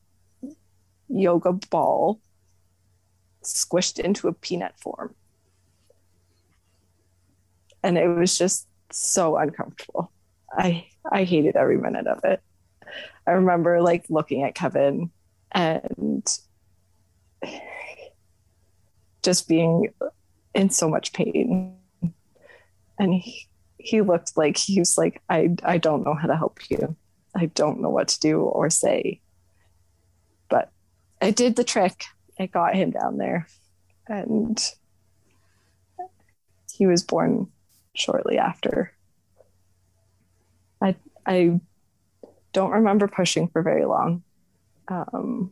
yoga 1.08 1.54
ball 1.54 2.20
squished 3.44 4.00
into 4.00 4.28
a 4.28 4.34
peanut 4.34 4.78
form. 4.80 5.15
And 7.82 7.98
it 7.98 8.08
was 8.08 8.38
just 8.38 8.68
so 8.92 9.38
uncomfortable. 9.38 10.12
I 10.52 10.88
I 11.10 11.24
hated 11.24 11.56
every 11.56 11.78
minute 11.78 12.08
of 12.08 12.24
it. 12.24 12.42
I 13.30 13.34
remember 13.34 13.80
like 13.80 14.06
looking 14.10 14.42
at 14.42 14.56
Kevin 14.56 15.12
and 15.52 16.28
just 19.22 19.48
being 19.48 19.94
in 20.56 20.72
so 20.72 20.89
much 20.89 21.13
pain. 21.13 21.78
And 22.98 23.13
he, 23.13 23.48
he 23.78 24.02
looked 24.02 24.36
like 24.36 24.58
he 24.58 24.80
was 24.80 24.98
like, 24.98 25.22
I, 25.30 25.56
I 25.62 25.78
don't 25.78 26.04
know 26.04 26.15
how 26.15 26.28
to 26.28 26.36
help 26.36 26.60
you. 26.70 26.96
I 27.36 27.46
don't 27.46 27.82
know 27.82 27.89
what 27.89 28.08
to 28.08 28.20
do 28.20 28.42
or 28.42 28.72
say. 28.72 29.22
But 30.50 30.72
I 31.22 31.30
did 31.30 31.56
the 31.56 31.63
trick. 31.63 32.06
I 32.39 32.48
got 32.48 32.74
him 32.74 32.89
down 32.89 33.18
there. 33.18 33.48
And 34.08 34.60
he 36.74 36.88
was 36.88 37.04
born 37.04 37.52
shortly 37.94 38.39
after. 38.39 38.92
I 40.82 40.96
I 41.28 41.60
don't 42.54 42.72
remember 42.72 43.08
pushing 43.08 43.48
for 43.48 43.62
very 43.62 43.86
long. 43.86 44.24
Um, 44.88 45.52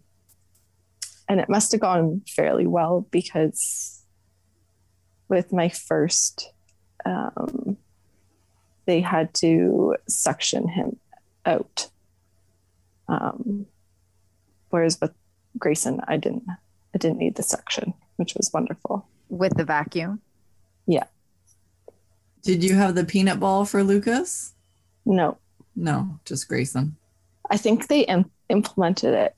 and 1.30 1.40
it 1.40 1.50
must 1.50 1.72
have 1.72 1.82
gone 1.82 2.22
fairly 2.28 2.66
well 2.66 3.08
because 3.12 4.04
with 5.28 5.52
my 5.52 5.70
first, 5.70 6.52
um, 7.06 7.78
they 8.86 9.02
had 9.02 9.34
to 9.36 9.96
suction 10.08 10.68
him 10.68 10.98
out. 11.46 11.90
Um, 13.08 13.66
whereas 14.70 15.00
with 15.00 15.12
Grayson, 15.58 16.02
I 16.08 16.18
didn't. 16.18 16.44
I 16.96 16.98
didn't 16.98 17.20
need 17.20 17.36
the 17.36 17.44
suction, 17.44 17.94
which 18.16 18.34
was 18.36 18.50
wonderful. 18.54 19.08
with 19.30 19.56
the 19.58 19.66
vacuum. 19.66 20.22
Yeah. 20.88 21.04
Did 22.44 22.64
you 22.64 22.76
have 22.76 22.96
the 22.96 23.04
peanut 23.04 23.40
ball 23.40 23.66
for 23.66 23.84
Lucas? 23.84 24.54
No, 25.06 25.38
No, 25.78 26.20
just 26.26 26.48
Grayson. 26.50 26.98
I 27.50 27.56
think 27.58 27.88
they 27.88 28.02
Im- 28.02 28.32
implemented 28.50 29.14
it 29.14 29.36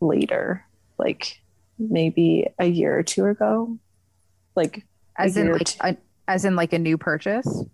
later, 0.00 0.64
like 0.98 1.40
maybe 1.78 2.46
a 2.58 2.66
year 2.66 2.96
or 2.96 3.02
two 3.02 3.24
ago. 3.26 3.78
Like, 4.54 4.84
As 5.16 5.36
in 5.38 5.50
like 5.52 5.74
a, 5.80 5.96
as 6.28 6.44
in 6.44 6.54
like 6.54 6.72
a 6.74 6.78
new 6.78 6.98
purchase. 6.98 7.64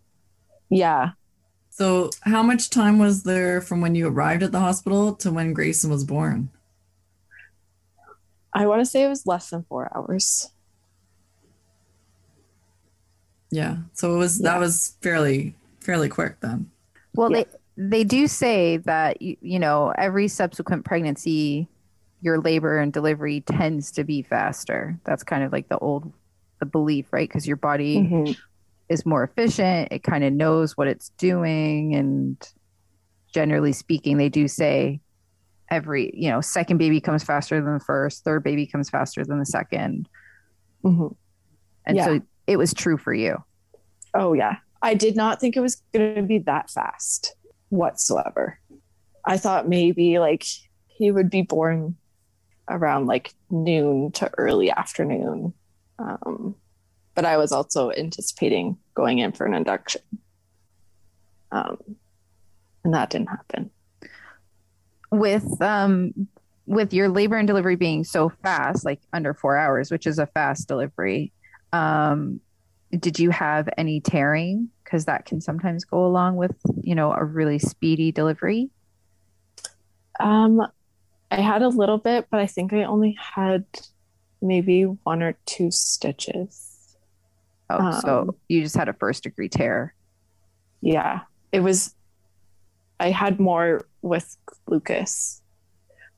yeah, 0.70 1.10
So, 1.70 2.10
how 2.22 2.42
much 2.42 2.70
time 2.70 2.98
was 2.98 3.24
there 3.24 3.60
from 3.60 3.80
when 3.80 3.94
you 3.96 4.06
arrived 4.08 4.42
at 4.44 4.52
the 4.52 4.60
hospital 4.60 5.14
to 5.16 5.32
when 5.32 5.52
Grayson 5.52 5.90
was 5.90 6.04
born? 6.04 6.50
I 8.54 8.66
want 8.66 8.80
to 8.80 8.86
say 8.86 9.02
it 9.04 9.08
was 9.08 9.26
less 9.26 9.50
than 9.50 9.64
four 9.68 9.90
hours. 9.94 10.50
Yeah. 13.50 13.78
So 13.92 14.14
it 14.14 14.18
was 14.18 14.40
Yeah. 14.40 14.52
that 14.52 14.60
was 14.60 14.96
fairly 15.02 15.54
fairly 15.80 16.08
quick 16.08 16.40
then. 16.40 16.70
Well, 17.14 17.30
Yeah. 17.30 17.44
they 17.44 17.46
they 17.76 18.04
do 18.04 18.26
say 18.26 18.78
that 18.78 19.20
you, 19.20 19.36
you 19.40 19.58
know 19.58 19.92
every 19.98 20.28
subsequent 20.28 20.84
pregnancy, 20.84 21.68
your 22.22 22.38
labor 22.40 22.78
and 22.78 22.92
delivery 22.92 23.40
tends 23.42 23.90
to 23.92 24.04
be 24.04 24.22
faster. 24.22 24.98
That's 25.04 25.22
kind 25.22 25.42
of 25.44 25.52
like 25.52 25.68
the 25.68 25.78
old 25.78 26.12
the 26.60 26.66
belief, 26.66 27.12
right? 27.12 27.28
Because 27.28 27.46
your 27.46 27.58
body 27.58 27.98
Mhm. 27.98 28.36
is 28.88 29.04
more 29.04 29.22
efficient. 29.22 29.88
It 29.90 30.02
kind 30.02 30.24
of 30.24 30.32
knows 30.32 30.76
what 30.76 30.88
it's 30.88 31.10
doing, 31.18 31.94
and 31.94 32.36
generally 33.34 33.72
speaking, 33.72 34.16
they 34.16 34.30
do 34.30 34.48
say 34.48 35.00
every 35.70 36.12
you 36.14 36.30
know 36.30 36.40
second 36.40 36.78
baby 36.78 37.00
comes 37.00 37.24
faster 37.24 37.60
than 37.60 37.74
the 37.74 37.84
first, 37.84 38.24
third 38.24 38.42
baby 38.42 38.66
comes 38.66 38.88
faster 38.88 39.24
than 39.24 39.38
the 39.38 39.44
second, 39.46 40.08
Mhm. 40.84 41.14
and 41.84 41.96
Yeah. 41.96 42.04
so 42.04 42.20
it 42.46 42.56
was 42.56 42.72
true 42.72 42.96
for 42.96 43.12
you. 43.12 43.36
Oh, 44.14 44.32
yeah. 44.32 44.56
I 44.80 44.94
did 44.94 45.16
not 45.16 45.40
think 45.40 45.56
it 45.56 45.60
was 45.60 45.82
going 45.92 46.14
to 46.14 46.22
be 46.22 46.38
that 46.38 46.70
fast 46.70 47.34
whatsoever. 47.70 48.58
I 49.24 49.38
thought 49.38 49.68
maybe 49.68 50.18
like 50.18 50.44
he 50.86 51.10
would 51.10 51.30
be 51.30 51.42
born 51.42 51.96
around 52.68 53.06
like 53.06 53.34
noon 53.50 54.12
to 54.12 54.30
early 54.38 54.70
afternoon. 54.70 55.52
Um, 55.98 56.54
but 57.14 57.24
I 57.24 57.36
was 57.38 57.52
also 57.52 57.90
anticipating 57.90 58.76
going 58.94 59.18
in 59.18 59.32
for 59.32 59.46
an 59.46 59.54
induction. 59.54 60.02
Um, 61.52 61.78
and 62.84 62.94
that 62.94 63.10
didn't 63.10 63.28
happen. 63.28 63.70
with 65.10 65.60
um 65.62 66.28
with 66.66 66.92
your 66.92 67.08
labor 67.08 67.36
and 67.36 67.46
delivery 67.46 67.76
being 67.76 68.02
so 68.04 68.28
fast 68.42 68.84
like 68.84 69.00
under 69.12 69.32
four 69.32 69.56
hours 69.56 69.90
which 69.90 70.06
is 70.06 70.18
a 70.18 70.26
fast 70.26 70.66
delivery 70.66 71.32
um 71.72 72.40
did 72.98 73.18
you 73.18 73.30
have 73.30 73.68
any 73.76 74.00
tearing 74.00 74.68
because 74.84 75.04
that 75.06 75.26
can 75.26 75.40
sometimes 75.40 75.84
go 75.84 76.04
along 76.06 76.36
with 76.36 76.56
you 76.82 76.94
know 76.94 77.12
a 77.12 77.24
really 77.24 77.58
speedy 77.58 78.12
delivery 78.12 78.70
Um, 80.20 80.60
I 81.30 81.40
had 81.40 81.62
a 81.62 81.68
little 81.68 81.98
bit, 81.98 82.28
but 82.30 82.40
I 82.40 82.46
think 82.46 82.72
I 82.72 82.84
only 82.84 83.16
had 83.34 83.66
maybe 84.42 84.84
one 84.84 85.22
or 85.22 85.38
two 85.46 85.70
stitches. 85.70 86.96
oh 87.70 87.90
so 87.90 88.26
Um, 88.28 88.36
you 88.48 88.62
just 88.62 88.76
had 88.76 88.88
a 88.88 88.92
first 88.92 89.22
degree 89.24 89.48
tear 89.48 89.94
Yeah, 90.80 91.22
it 91.52 91.60
was. 91.60 91.94
I 92.98 93.10
had 93.10 93.38
more 93.40 93.86
with 94.02 94.36
Lucas. 94.66 95.42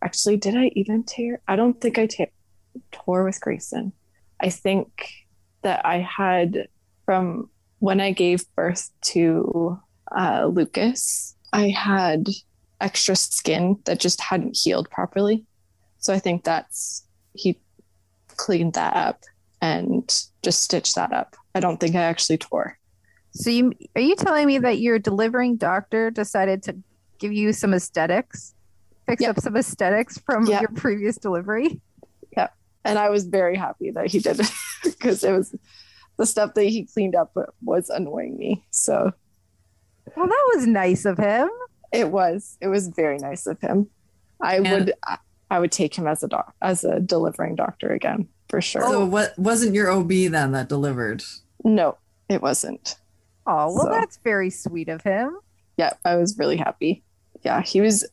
Actually, 0.02 0.36
did 0.38 0.56
I 0.56 0.70
even 0.76 1.04
tear? 1.04 1.42
I 1.48 1.56
don't 1.56 1.80
think 1.80 1.98
I 1.98 2.06
te- 2.06 2.32
tore 2.92 3.24
with 3.24 3.40
Grayson. 3.40 3.92
I 4.40 4.50
think 4.50 4.90
that 5.62 5.84
I 5.84 5.98
had 5.98 6.68
from 7.04 7.50
when 7.80 8.00
I 8.00 8.12
gave 8.12 8.44
birth 8.56 8.90
to 9.06 9.78
uh, 10.16 10.46
Lucas, 10.46 11.34
I 11.52 11.68
had 11.68 12.26
extra 12.80 13.16
skin 13.16 13.78
that 13.84 14.00
just 14.00 14.20
hadn't 14.20 14.56
healed 14.60 14.88
properly. 14.90 15.46
So 15.98 16.12
I 16.12 16.18
think 16.18 16.44
that's 16.44 17.06
he 17.32 17.58
cleaned 18.36 18.74
that 18.74 18.94
up 18.94 19.20
and 19.60 20.08
just 20.42 20.62
stitched 20.62 20.94
that 20.94 21.12
up. 21.12 21.36
I 21.54 21.60
don't 21.60 21.78
think 21.78 21.96
I 21.96 22.02
actually 22.02 22.38
tore. 22.38 22.78
so 23.34 23.50
you 23.50 23.72
are 23.96 24.00
you 24.02 24.14
telling 24.16 24.46
me 24.46 24.58
that 24.58 24.78
your 24.78 24.98
delivering 24.98 25.56
doctor 25.56 26.10
decided 26.10 26.62
to 26.64 26.76
give 27.18 27.32
you 27.32 27.52
some 27.52 27.74
aesthetics 27.74 28.54
fix 29.06 29.22
Yep. 29.22 29.30
up 29.38 29.40
some 29.42 29.56
aesthetics 29.56 30.18
from 30.18 30.46
Yep. 30.46 30.60
your 30.60 30.70
previous 30.70 31.16
delivery 31.18 31.80
and 32.88 32.98
I 32.98 33.10
was 33.10 33.24
very 33.24 33.56
happy 33.56 33.90
that 33.92 34.06
he 34.10 34.18
did 34.18 34.40
it 34.40 34.50
because 34.84 35.22
it 35.24 35.32
was 35.32 35.54
the 36.16 36.26
stuff 36.26 36.54
that 36.54 36.64
he 36.64 36.84
cleaned 36.84 37.14
up 37.14 37.36
was 37.62 37.88
annoying 37.90 38.36
me. 38.36 38.64
So 38.70 39.12
well 40.16 40.26
that 40.26 40.52
was 40.54 40.66
nice 40.66 41.04
of 41.04 41.18
him 41.18 41.48
it 41.92 42.10
was 42.10 42.56
it 42.60 42.68
was 42.68 42.88
very 42.88 43.18
nice 43.18 43.46
of 43.46 43.60
him. 43.60 43.88
I 44.40 44.56
And- 44.56 44.68
would 44.70 44.92
I- 45.06 45.18
I 45.50 45.58
would 45.60 45.72
take 45.72 45.94
him 45.96 46.06
as 46.06 46.22
a 46.22 46.28
doc 46.28 46.54
as 46.60 46.84
a 46.84 47.00
delivering 47.00 47.54
doctor 47.56 47.88
again 47.90 48.28
for 48.50 48.60
sure. 48.60 48.82
So 48.82 49.06
what 49.06 49.38
wasn't 49.38 49.74
your 49.74 49.90
OB 49.90 50.10
then 50.28 50.52
that 50.52 50.68
delivered? 50.68 51.24
No, 51.64 51.96
it 52.28 52.42
wasn't. 52.42 52.96
oh 53.46 53.72
well 53.72 53.84
So- 53.84 53.90
that's 53.90 54.18
very 54.18 54.50
sweet 54.50 54.88
of 54.90 55.02
him 55.02 55.38
Yeah, 55.78 55.92
I 56.04 56.16
was 56.16 56.36
really 56.38 56.58
happy. 56.58 57.02
Yeah, 57.44 57.62
he 57.62 57.80
was 57.80 58.04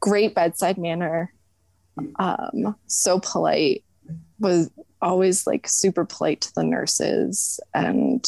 great 0.00 0.34
bedside 0.34 0.78
manner. 0.78 1.32
Um, 2.16 2.74
so 2.86 3.20
polite, 3.20 3.84
was 4.40 4.70
always 5.02 5.46
like 5.46 5.68
super 5.68 6.04
polite 6.04 6.40
to 6.42 6.52
the 6.54 6.64
nurses 6.64 7.60
and 7.74 8.26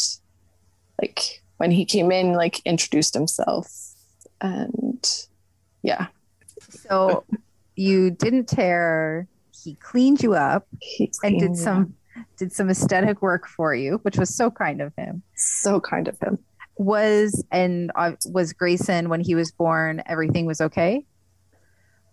like 1.01 1.42
when 1.57 1.70
he 1.70 1.85
came 1.85 2.11
in, 2.12 2.33
like 2.33 2.61
introduced 2.64 3.14
himself 3.14 3.70
and 4.40 5.27
yeah. 5.83 6.09
So 6.70 7.25
you 7.77 8.11
didn't 8.11 8.48
tear. 8.48 9.29
He 9.64 9.77
cleaned 9.77 10.22
you 10.22 10.35
up 10.35 10.66
He 10.81 11.12
and 11.22 11.38
did 11.38 11.38
cleaned 11.38 11.57
me 11.57 11.62
some 11.62 11.94
did 12.37 12.53
some 12.53 12.68
aesthetic 12.68 13.22
work 13.22 13.46
for 13.46 13.75
you, 13.75 13.98
which 14.03 14.18
was 14.18 14.35
so 14.35 14.51
kind 14.51 14.81
of 14.81 14.92
him. 14.96 15.22
so 15.35 15.81
kind 15.81 16.09
of 16.09 16.18
him. 16.18 16.38
Was 16.77 17.44
and 17.51 17.92
uh, 17.94 18.12
was 18.27 18.53
Grayson 18.53 19.09
when 19.09 19.20
he 19.20 19.35
was 19.35 19.51
born? 19.51 20.03
Everything 20.07 20.46
was 20.46 20.61
okay. 20.61 21.05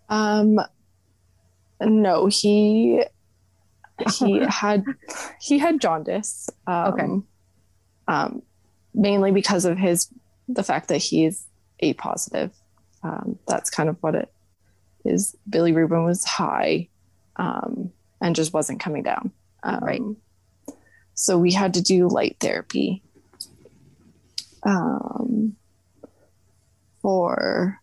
Um, 0.10 0.60
no, 1.82 2.28
he 2.28 3.04
he 4.18 4.40
had 4.48 4.84
he 5.40 5.58
had 5.60 5.80
jaundice. 5.82 6.50
Um, 6.68 6.94
Okay. 6.94 7.08
Um, 8.08 8.42
mainly 8.94 9.32
because 9.32 9.66
of 9.66 9.78
his 9.78 10.10
the 10.48 10.64
fact 10.64 10.88
that 10.90 10.98
he's 10.98 11.46
A 11.82 11.94
positive. 11.94 12.52
Um, 13.04 13.38
that's 13.48 13.70
kind 13.70 13.88
of 13.90 13.98
what 14.02 14.16
it 14.16 14.32
is. 15.06 15.36
bilirubin 15.50 16.06
was 16.06 16.26
high, 16.26 16.90
um, 17.38 17.92
and 18.20 18.36
just 18.36 18.54
wasn't 18.54 18.80
coming 18.80 19.04
down. 19.04 19.32
Um, 19.64 19.80
Right. 19.82 20.02
So 21.14 21.38
we 21.38 21.52
had 21.54 21.74
to 21.76 21.82
do 21.82 22.08
light 22.08 22.38
therapy. 22.40 23.04
Um, 24.64 25.56
for 27.02 27.80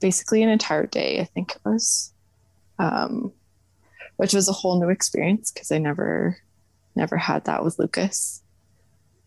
basically 0.00 0.42
an 0.42 0.48
entire 0.48 0.86
day, 0.86 1.20
I 1.20 1.24
think 1.24 1.52
it 1.52 1.60
was, 1.64 2.12
um, 2.80 3.32
which 4.16 4.34
was 4.34 4.48
a 4.48 4.52
whole 4.52 4.80
new 4.80 4.88
experience 4.90 5.50
because 5.50 5.70
I 5.70 5.78
never, 5.78 6.36
never 6.96 7.16
had 7.16 7.44
that 7.44 7.62
with 7.64 7.78
Lucas. 7.78 8.42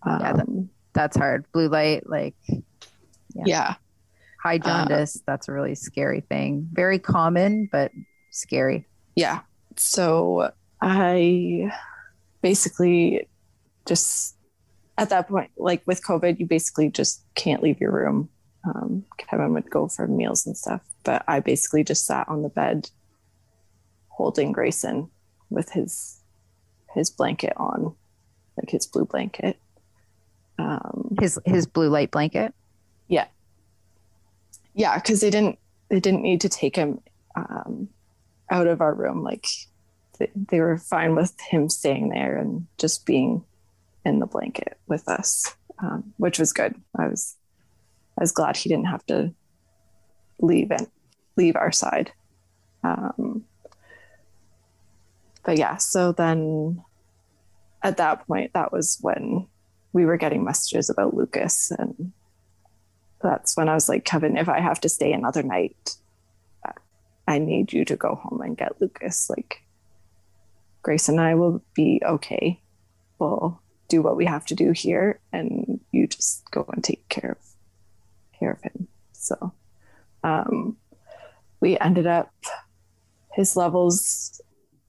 Um, 0.04 0.20
Yeah, 0.22 0.34
that- 0.34 0.68
That's 0.94 1.18
hard. 1.18 1.46
Blue 1.52 1.70
light, 1.70 2.08
like 2.10 2.36
yeah. 2.48 3.44
yeah, 3.46 3.76
high 4.42 4.58
jaundice. 4.60 5.22
that's 5.26 5.48
a 5.48 5.52
really 5.52 5.74
scary 5.76 6.22
thing. 6.22 6.68
Very 6.72 7.00
common, 7.00 7.68
but 7.72 7.92
scary. 8.30 8.86
yeah. 9.16 9.40
So 9.76 10.52
I 10.82 11.72
basically 12.42 13.28
just 13.88 14.36
at 15.00 15.10
that 15.10 15.28
point, 15.28 15.50
like 15.58 15.82
with 15.88 16.04
COVID, 16.06 16.40
you 16.40 16.46
basically 16.46 16.90
just 16.92 17.24
can't 17.34 17.64
leave 17.64 17.82
your 17.82 17.92
room. 17.92 18.30
Um, 18.66 19.04
Kevin 19.18 19.54
would 19.54 19.70
go 19.72 19.88
for 19.88 20.08
meals 20.08 20.46
and 20.46 20.56
stuff, 20.56 20.82
but 21.04 21.24
I 21.28 21.40
basically 21.40 21.84
just 21.84 22.06
sat 22.06 22.30
on 22.30 22.44
the 22.44 22.50
bed 22.50 22.90
holding 24.16 24.52
Grayson 24.52 25.10
with 25.50 25.72
his 25.72 26.22
his 26.94 27.10
blanket 27.10 27.54
on, 27.58 27.96
like 28.58 28.70
his 28.70 28.86
blue 28.86 29.06
blanket. 29.06 29.58
Um, 30.60 31.16
His 31.20 31.40
his 31.46 31.66
blue 31.66 31.90
light 31.90 32.12
blanket. 32.12 32.54
yeah, 33.08 33.26
yeah, 34.76 34.96
because 34.96 35.20
they 35.20 35.32
didn't 35.32 35.58
they 35.90 36.00
didn't 36.00 36.22
need 36.22 36.42
to 36.42 36.50
take 36.50 36.76
him 36.76 37.00
um, 37.36 37.90
out 38.52 38.68
of 38.68 38.80
our 38.82 38.94
room. 38.94 39.24
Like 39.24 39.48
they, 40.20 40.30
they 40.36 40.60
were 40.60 40.78
fine 40.78 41.16
with 41.16 41.34
him 41.42 41.70
staying 41.70 42.10
there 42.10 42.38
and 42.38 42.68
just 42.78 43.06
being 43.06 43.44
in 44.06 44.20
the 44.20 44.28
blanket 44.28 44.78
with 44.88 45.08
us, 45.10 45.56
um, 45.80 46.14
which 46.18 46.38
was 46.38 46.54
good. 46.54 46.76
I 46.98 47.08
was 47.08 47.36
I 48.18 48.22
was 48.22 48.32
glad 48.32 48.56
he 48.56 48.70
didn't 48.70 48.88
have 48.88 49.06
to 49.08 49.34
leave 50.40 50.70
and 50.70 50.88
leave 51.36 51.56
our 51.56 51.72
side. 51.72 52.12
Um, 52.84 53.46
but 55.44 55.58
yeah, 55.58 55.78
so 55.78 56.12
then 56.12 56.84
at 57.82 57.98
that 57.98 58.28
point, 58.28 58.54
that 58.54 58.72
was 58.72 58.98
when 59.02 59.48
we 59.92 60.06
were 60.06 60.18
getting 60.18 60.44
messages 60.44 60.90
about 60.90 61.14
Lucas 61.14 61.72
and 61.72 62.14
that's 63.22 63.56
when 63.56 63.70
I 63.70 63.74
was 63.74 63.88
like, 63.88 64.04
Kevin, 64.04 64.38
if 64.38 64.50
I 64.50 64.60
have 64.60 64.82
to 64.82 64.90
stay 64.90 65.14
another 65.14 65.44
night, 65.44 65.96
I 67.28 67.40
need 67.40 67.72
you 67.72 67.86
to 67.86 67.96
go 67.96 68.16
home 68.16 68.42
and 68.42 68.58
get 68.58 68.82
Lucas. 68.82 69.30
Like, 69.30 69.64
Grace 70.82 71.08
and 71.08 71.20
I 71.20 71.36
will 71.36 71.64
be 71.74 72.02
okay. 72.06 72.62
We'll 73.18 73.62
do 73.88 74.02
what 74.02 74.18
we 74.18 74.26
have 74.26 74.46
to 74.48 74.56
do 74.56 74.72
here, 74.72 75.20
and 75.32 75.80
you 75.92 76.08
just 76.08 76.44
go 76.52 76.66
and 76.74 76.84
take 76.84 77.08
care 77.10 77.32
of 77.32 77.38
care 78.38 78.52
of 78.52 78.62
him. 78.62 78.88
So, 79.14 79.54
um, 80.24 80.78
we 81.62 81.80
ended 81.80 82.08
up 82.08 82.34
his 83.32 83.56
levels 83.56 84.42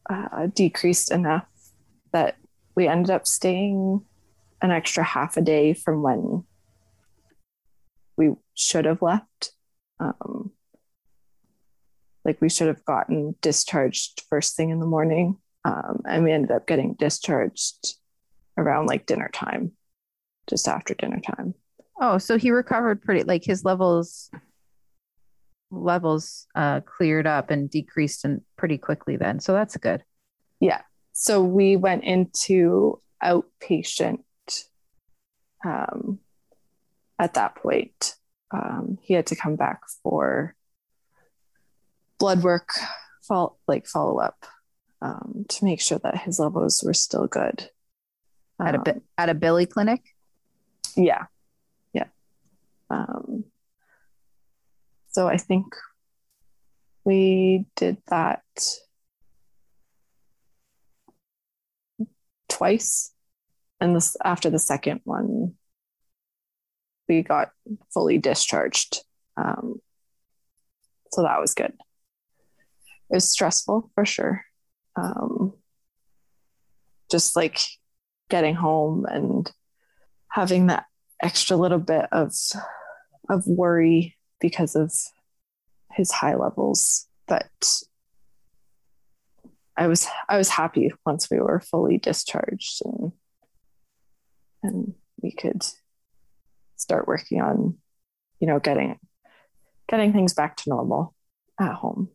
uh, 0.09 0.47
decreased 0.55 1.11
enough 1.11 1.47
that 2.13 2.37
we 2.75 2.89
ended 2.89 3.11
up 3.11 3.27
staying 3.27 4.05
an 4.63 4.71
extra 4.71 5.03
half 5.03 5.37
a 5.37 5.41
day 5.41 5.75
from 5.75 6.03
when 6.03 6.45
we 8.17 8.33
should 8.55 8.85
have 8.85 9.03
left. 9.03 9.53
Um, 10.01 10.53
like 12.25 12.41
we 12.41 12.49
should 12.49 12.69
have 12.69 12.85
gotten 12.85 13.35
discharged 13.43 14.23
first 14.29 14.57
thing 14.57 14.71
in 14.71 14.81
the 14.81 14.87
morning. 14.87 15.37
Um, 15.65 16.03
and 16.07 16.25
we 16.25 16.33
ended 16.33 16.51
up 16.51 16.67
getting 16.67 16.95
discharged 16.95 17.97
around 18.57 18.87
like 18.87 19.07
dinner 19.07 19.31
time, 19.33 19.73
just 20.49 20.69
after 20.69 20.95
dinner 20.95 21.21
time. 21.21 21.55
Oh, 22.01 22.19
so 22.19 22.37
he 22.39 22.51
recovered 22.51 23.03
pretty 23.03 23.23
like 23.25 23.45
his 23.45 23.65
levels 23.65 24.31
levels 25.75 26.47
uh 26.55 26.81
cleared 26.81 27.27
up 27.27 27.51
and 27.51 27.69
decreased 27.71 28.25
and 28.25 28.41
pretty 28.57 28.79
quickly 28.79 29.17
then. 29.17 29.41
So 29.41 29.53
that's 29.53 29.77
good. 29.77 30.03
Yeah. 30.61 30.83
So 31.13 31.43
we 31.43 31.77
went 31.77 32.05
into 32.05 33.01
outpatient 33.23 34.19
um, 35.65 36.19
at 37.19 37.35
that 37.35 37.55
point. 37.57 38.15
Um, 38.51 38.99
he 39.03 39.15
had 39.15 39.27
to 39.29 39.37
come 39.37 39.57
back 39.57 39.81
for 40.03 40.55
blood 42.19 42.43
work, 42.43 42.69
follow, 43.23 43.57
like 43.67 43.87
follow 43.87 44.19
up 44.19 44.45
um, 45.03 45.45
to 45.49 45.65
make 45.65 45.81
sure 45.81 45.99
that 46.03 46.19
his 46.19 46.39
levels 46.39 46.83
were 46.85 46.95
still 46.95 47.27
good. 47.27 47.71
At 48.61 48.75
a 48.75 48.79
Um, 48.79 48.85
bit 48.85 49.03
at 49.19 49.29
a 49.29 49.35
bili 49.35 49.69
clinic. 49.69 50.01
yeah 50.97 51.25
yeah 51.93 52.07
um 52.89 53.34
so 55.15 55.29
i 55.29 55.37
think 55.37 55.75
we 57.05 57.67
did 57.77 57.99
that 58.09 58.43
twice. 62.49 63.13
And 63.81 63.95
this 63.95 64.17
after 64.25 64.51
the 64.51 64.59
second 64.59 65.01
one 65.05 65.55
we 67.09 67.23
got 67.23 67.51
fully 67.93 68.19
discharged. 68.19 69.01
Um 69.37 69.81
so 71.13 71.23
that 71.23 71.41
was 71.41 71.55
good. 71.55 71.73
It 73.11 73.15
was 73.15 73.31
stressful 73.31 73.91
for 73.95 74.07
sure. 74.07 74.43
Um 74.97 75.53
just 77.11 77.37
like 77.37 77.61
getting 78.31 78.55
home 78.55 79.05
and 79.05 79.51
having 80.29 80.69
that 80.69 80.87
extra 81.23 81.57
little 81.57 81.79
bit 81.79 82.07
of 82.13 82.33
of 83.29 83.47
worry 83.47 84.17
because 84.41 84.75
of 84.77 84.93
his 85.93 86.11
high 86.11 86.35
levels 86.35 87.07
but 87.29 87.49
i 89.77 89.87
was 89.87 90.07
i 90.29 90.37
was 90.37 90.49
happy 90.49 90.93
once 91.07 91.31
we 91.31 91.39
were 91.39 91.61
fully 91.61 91.99
discharged 91.99 92.83
and 92.85 93.13
and 94.63 94.95
we 95.23 95.31
could 95.33 95.63
start 96.77 97.07
working 97.07 97.41
on 97.41 97.77
you 98.41 98.47
know 98.47 98.59
getting 98.59 98.99
getting 99.89 100.13
things 100.13 100.35
back 100.35 100.57
to 100.57 100.69
normal 100.71 101.15
at 101.61 101.73
home 101.75 102.09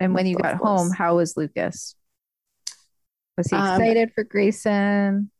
And 0.00 0.14
when 0.14 0.26
you 0.26 0.36
got 0.36 0.56
home, 0.56 0.90
how 0.90 1.16
was 1.16 1.36
Lucas? 1.36 1.96
Was 3.36 3.48
he 3.48 3.56
Um, 3.56 3.80
excited 3.80 4.12
for 4.14 4.22
Grayson? 4.24 5.30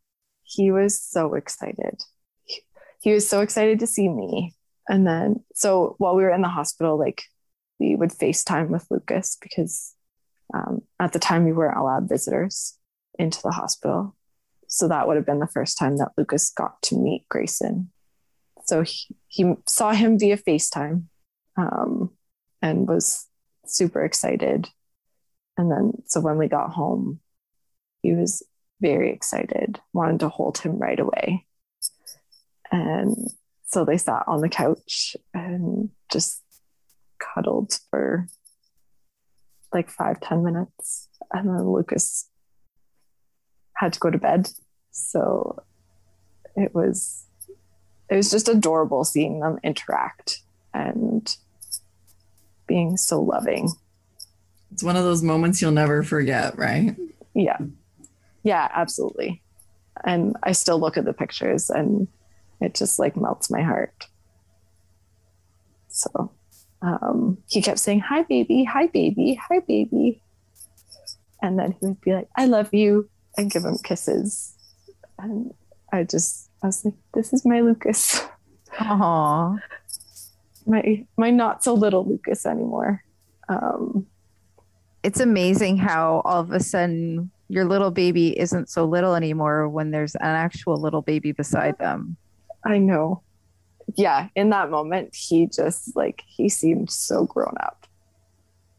he 0.42 0.70
was 0.72 0.98
so 1.00 1.34
excited. 1.34 2.02
He, 2.44 2.62
he 3.02 3.12
was 3.12 3.28
so 3.28 3.40
excited 3.42 3.78
to 3.80 3.86
see 3.86 4.08
me. 4.08 4.54
And 4.88 5.06
then, 5.06 5.44
so 5.54 5.94
while 5.98 6.16
we 6.16 6.22
were 6.22 6.30
in 6.30 6.42
the 6.42 6.48
hospital, 6.48 6.98
like 6.98 7.24
we 7.78 7.94
would 7.94 8.10
FaceTime 8.10 8.68
with 8.68 8.86
Lucas 8.90 9.36
because 9.40 9.94
um, 10.54 10.82
at 10.98 11.12
the 11.12 11.18
time 11.18 11.44
we 11.44 11.52
weren't 11.52 11.76
allowed 11.76 12.08
visitors 12.08 12.78
into 13.18 13.40
the 13.42 13.50
hospital. 13.50 14.16
So 14.66 14.88
that 14.88 15.06
would 15.06 15.16
have 15.16 15.26
been 15.26 15.40
the 15.40 15.46
first 15.46 15.78
time 15.78 15.98
that 15.98 16.12
Lucas 16.16 16.50
got 16.50 16.80
to 16.82 16.96
meet 16.96 17.28
Grayson. 17.28 17.90
So 18.64 18.82
he, 18.82 19.16
he 19.28 19.54
saw 19.66 19.92
him 19.92 20.18
via 20.18 20.36
FaceTime 20.36 21.04
um, 21.56 22.10
and 22.60 22.88
was 22.88 23.26
super 23.66 24.04
excited. 24.04 24.68
And 25.56 25.70
then, 25.70 26.02
so 26.06 26.20
when 26.20 26.38
we 26.38 26.48
got 26.48 26.70
home, 26.70 27.20
he 28.02 28.12
was 28.12 28.42
very 28.80 29.10
excited, 29.10 29.80
wanted 29.92 30.20
to 30.20 30.28
hold 30.28 30.58
him 30.58 30.78
right 30.78 31.00
away. 31.00 31.46
And 32.70 33.16
so 33.68 33.84
they 33.84 33.98
sat 33.98 34.24
on 34.26 34.40
the 34.40 34.48
couch 34.48 35.16
and 35.34 35.90
just 36.10 36.42
cuddled 37.18 37.78
for 37.90 38.26
like 39.72 39.90
five 39.90 40.20
ten 40.20 40.42
minutes. 40.42 41.08
And 41.32 41.48
then 41.48 41.68
Lucas 41.68 42.28
had 43.74 43.92
to 43.92 44.00
go 44.00 44.10
to 44.10 44.18
bed. 44.18 44.50
So 44.90 45.62
it 46.56 46.74
was 46.74 47.26
it 48.08 48.16
was 48.16 48.30
just 48.30 48.48
adorable 48.48 49.04
seeing 49.04 49.40
them 49.40 49.58
interact 49.62 50.40
and 50.72 51.36
being 52.66 52.96
so 52.96 53.20
loving. 53.20 53.70
It's 54.72 54.82
one 54.82 54.96
of 54.96 55.04
those 55.04 55.22
moments 55.22 55.60
you'll 55.60 55.72
never 55.72 56.02
forget, 56.02 56.56
right? 56.58 56.96
Yeah. 57.34 57.58
Yeah, 58.42 58.68
absolutely. 58.74 59.42
And 60.04 60.36
I 60.42 60.52
still 60.52 60.78
look 60.80 60.96
at 60.96 61.04
the 61.04 61.12
pictures 61.12 61.68
and 61.68 62.08
it 62.60 62.74
just 62.74 62.98
like 62.98 63.16
melts 63.16 63.50
my 63.50 63.62
heart. 63.62 64.06
So 65.88 66.32
um, 66.82 67.38
he 67.48 67.62
kept 67.62 67.78
saying, 67.78 68.00
Hi, 68.00 68.22
baby, 68.22 68.64
hi, 68.64 68.86
baby, 68.86 69.34
hi, 69.34 69.60
baby. 69.60 70.22
And 71.42 71.58
then 71.58 71.72
he 71.72 71.86
would 71.86 72.00
be 72.00 72.14
like, 72.14 72.28
I 72.36 72.46
love 72.46 72.74
you, 72.74 73.08
and 73.36 73.50
give 73.50 73.64
him 73.64 73.78
kisses. 73.78 74.54
And 75.18 75.52
I 75.92 76.04
just, 76.04 76.50
I 76.62 76.66
was 76.66 76.84
like, 76.84 76.94
This 77.14 77.32
is 77.32 77.44
my 77.44 77.60
Lucas. 77.60 78.24
Aww. 78.74 79.58
My, 80.66 81.06
my 81.16 81.30
not 81.30 81.64
so 81.64 81.74
little 81.74 82.06
Lucas 82.06 82.44
anymore. 82.44 83.02
Um, 83.48 84.06
it's 85.02 85.20
amazing 85.20 85.78
how 85.78 86.20
all 86.24 86.40
of 86.40 86.52
a 86.52 86.60
sudden 86.60 87.30
your 87.48 87.64
little 87.64 87.90
baby 87.90 88.38
isn't 88.38 88.68
so 88.68 88.84
little 88.84 89.14
anymore 89.14 89.68
when 89.68 89.90
there's 89.90 90.14
an 90.16 90.26
actual 90.26 90.76
little 90.76 91.00
baby 91.00 91.32
beside 91.32 91.78
them. 91.78 92.16
I 92.64 92.78
know. 92.78 93.22
Yeah, 93.94 94.28
in 94.34 94.50
that 94.50 94.70
moment, 94.70 95.14
he 95.14 95.46
just 95.46 95.96
like 95.96 96.22
he 96.26 96.48
seemed 96.48 96.90
so 96.90 97.24
grown 97.24 97.54
up. 97.60 97.86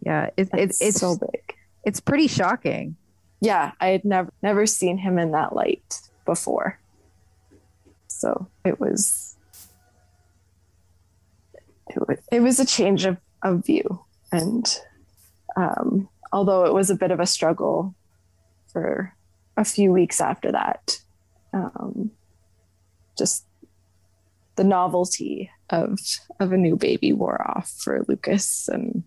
Yeah, 0.06 0.30
it, 0.38 0.50
it, 0.54 0.76
It's 0.80 1.00
so 1.00 1.18
big. 1.18 1.56
it's 1.84 2.00
pretty 2.00 2.28
shocking. 2.28 2.96
Yeah, 3.42 3.72
I 3.80 3.88
had 3.88 4.06
never 4.06 4.32
never 4.44 4.66
seen 4.66 4.98
him 4.98 5.18
in 5.18 5.32
that 5.32 5.56
light 5.56 6.02
before. 6.26 6.80
So 8.08 8.48
it 8.64 8.80
was 8.80 9.36
it 11.88 12.08
was, 12.08 12.18
it 12.32 12.40
was 12.42 12.60
a 12.60 12.66
change 12.66 13.06
of, 13.06 13.18
of 13.42 13.66
view, 13.66 14.06
and 14.32 14.66
um, 15.56 16.08
although 16.32 16.66
it 16.66 16.74
was 16.74 16.90
a 16.92 16.96
bit 16.96 17.10
of 17.12 17.20
a 17.20 17.26
struggle 17.26 17.96
for 18.72 19.16
a 19.58 19.66
few 19.66 19.92
weeks 19.92 20.22
after 20.22 20.52
that, 20.52 21.00
um, 21.52 22.12
just 23.18 23.46
the 24.60 24.66
novelty 24.66 25.50
of 25.70 25.98
of 26.42 26.52
a 26.52 26.58
new 26.58 26.76
baby 26.76 27.14
wore 27.14 27.42
off 27.50 27.72
for 27.82 28.04
Lucas, 28.10 28.68
and 28.68 29.04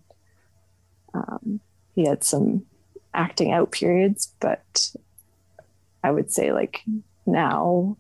um, 1.13 1.61
he 1.95 2.07
had 2.07 2.25
some 2.25 2.65
acting 3.13 3.53
out 3.53 3.71
periods, 3.71 4.35
but 4.41 4.95
I 6.03 6.11
would 6.11 6.33
say 6.33 6.53
like 6.53 6.81
now 7.27 7.99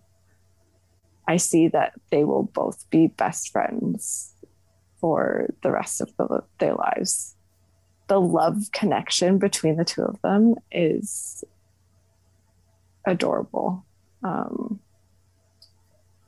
I 1.28 1.36
see 1.36 1.68
that 1.68 1.92
they 2.10 2.24
will 2.24 2.44
both 2.44 2.88
be 2.88 3.08
best 3.08 3.50
friends 3.50 4.34
for 4.98 5.50
the 5.62 5.70
rest 5.70 6.00
of 6.00 6.10
the, 6.16 6.42
their 6.58 6.74
lives. 6.74 7.36
The 8.06 8.18
love 8.18 8.72
connection 8.72 9.36
between 9.36 9.76
the 9.76 9.84
two 9.84 10.04
of 10.04 10.22
them 10.22 10.54
is 10.70 11.44
adorable. 13.06 13.84
Um, 14.24 14.80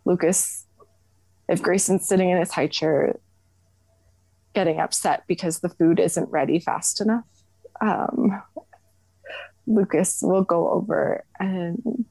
Lucas, 0.05 0.64
if 1.49 1.63
Grayson's 1.63 2.07
sitting 2.07 2.31
in 2.31 2.39
his 2.39 2.53
high 2.53 2.67
chair 2.67 3.19
getting 4.55 4.81
upset 4.81 5.25
because 5.27 5.61
the 5.61 5.69
food 5.69 5.99
isn't 5.99 6.31
ready 6.31 6.59
fast 6.59 7.01
enough, 7.01 7.25
um, 7.81 8.43
Lucas 9.67 10.21
will 10.23 10.45
go 10.45 10.71
over 10.71 11.25
and 11.39 12.07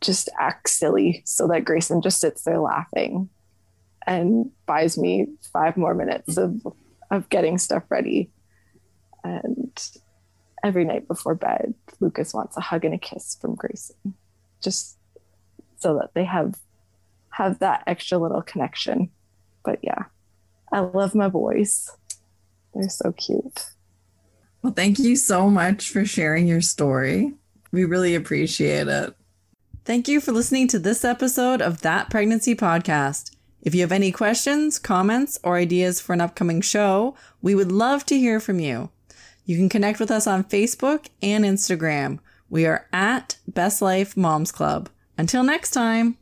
just 0.00 0.28
act 0.38 0.68
silly 0.68 1.22
so 1.24 1.46
that 1.48 1.64
Grayson 1.64 2.02
just 2.02 2.20
sits 2.20 2.42
there 2.42 2.60
laughing 2.60 3.28
and 4.06 4.50
buys 4.66 4.98
me 4.98 5.26
five 5.52 5.76
more 5.76 5.94
minutes 5.94 6.36
of 6.36 6.60
of 7.10 7.28
getting 7.28 7.58
stuff 7.58 7.84
ready. 7.90 8.30
And 9.22 9.78
every 10.64 10.84
night 10.84 11.06
before 11.06 11.34
bed, 11.34 11.74
Lucas 12.00 12.32
wants 12.32 12.56
a 12.56 12.60
hug 12.60 12.84
and 12.84 12.94
a 12.94 12.98
kiss 12.98 13.36
from 13.40 13.54
Grayson, 13.54 14.14
just 14.60 14.98
so 15.78 15.98
that 15.98 16.14
they 16.14 16.24
have 16.24 16.54
have 17.32 17.58
that 17.58 17.82
extra 17.86 18.18
little 18.18 18.42
connection. 18.42 19.10
But 19.64 19.80
yeah, 19.82 20.04
I 20.72 20.80
love 20.80 21.14
my 21.14 21.28
boys. 21.28 21.90
They're 22.74 22.88
so 22.88 23.12
cute. 23.12 23.66
Well, 24.62 24.72
thank 24.72 24.98
you 24.98 25.16
so 25.16 25.50
much 25.50 25.90
for 25.90 26.04
sharing 26.04 26.46
your 26.46 26.60
story. 26.60 27.32
We 27.72 27.84
really 27.84 28.14
appreciate 28.14 28.86
it. 28.86 29.14
Thank 29.84 30.06
you 30.06 30.20
for 30.20 30.30
listening 30.30 30.68
to 30.68 30.78
this 30.78 31.04
episode 31.04 31.60
of 31.60 31.80
That 31.82 32.10
Pregnancy 32.10 32.54
Podcast. 32.54 33.34
If 33.62 33.74
you 33.74 33.80
have 33.80 33.92
any 33.92 34.12
questions, 34.12 34.78
comments, 34.78 35.38
or 35.42 35.56
ideas 35.56 36.00
for 36.00 36.12
an 36.12 36.20
upcoming 36.20 36.60
show, 36.60 37.16
we 37.40 37.54
would 37.54 37.72
love 37.72 38.06
to 38.06 38.18
hear 38.18 38.38
from 38.38 38.60
you. 38.60 38.90
You 39.44 39.56
can 39.56 39.68
connect 39.68 39.98
with 39.98 40.10
us 40.10 40.26
on 40.26 40.44
Facebook 40.44 41.08
and 41.20 41.44
Instagram. 41.44 42.20
We 42.48 42.66
are 42.66 42.86
at 42.92 43.38
Best 43.48 43.82
Life 43.82 44.16
Moms 44.16 44.52
Club. 44.52 44.88
Until 45.18 45.42
next 45.42 45.70
time. 45.70 46.16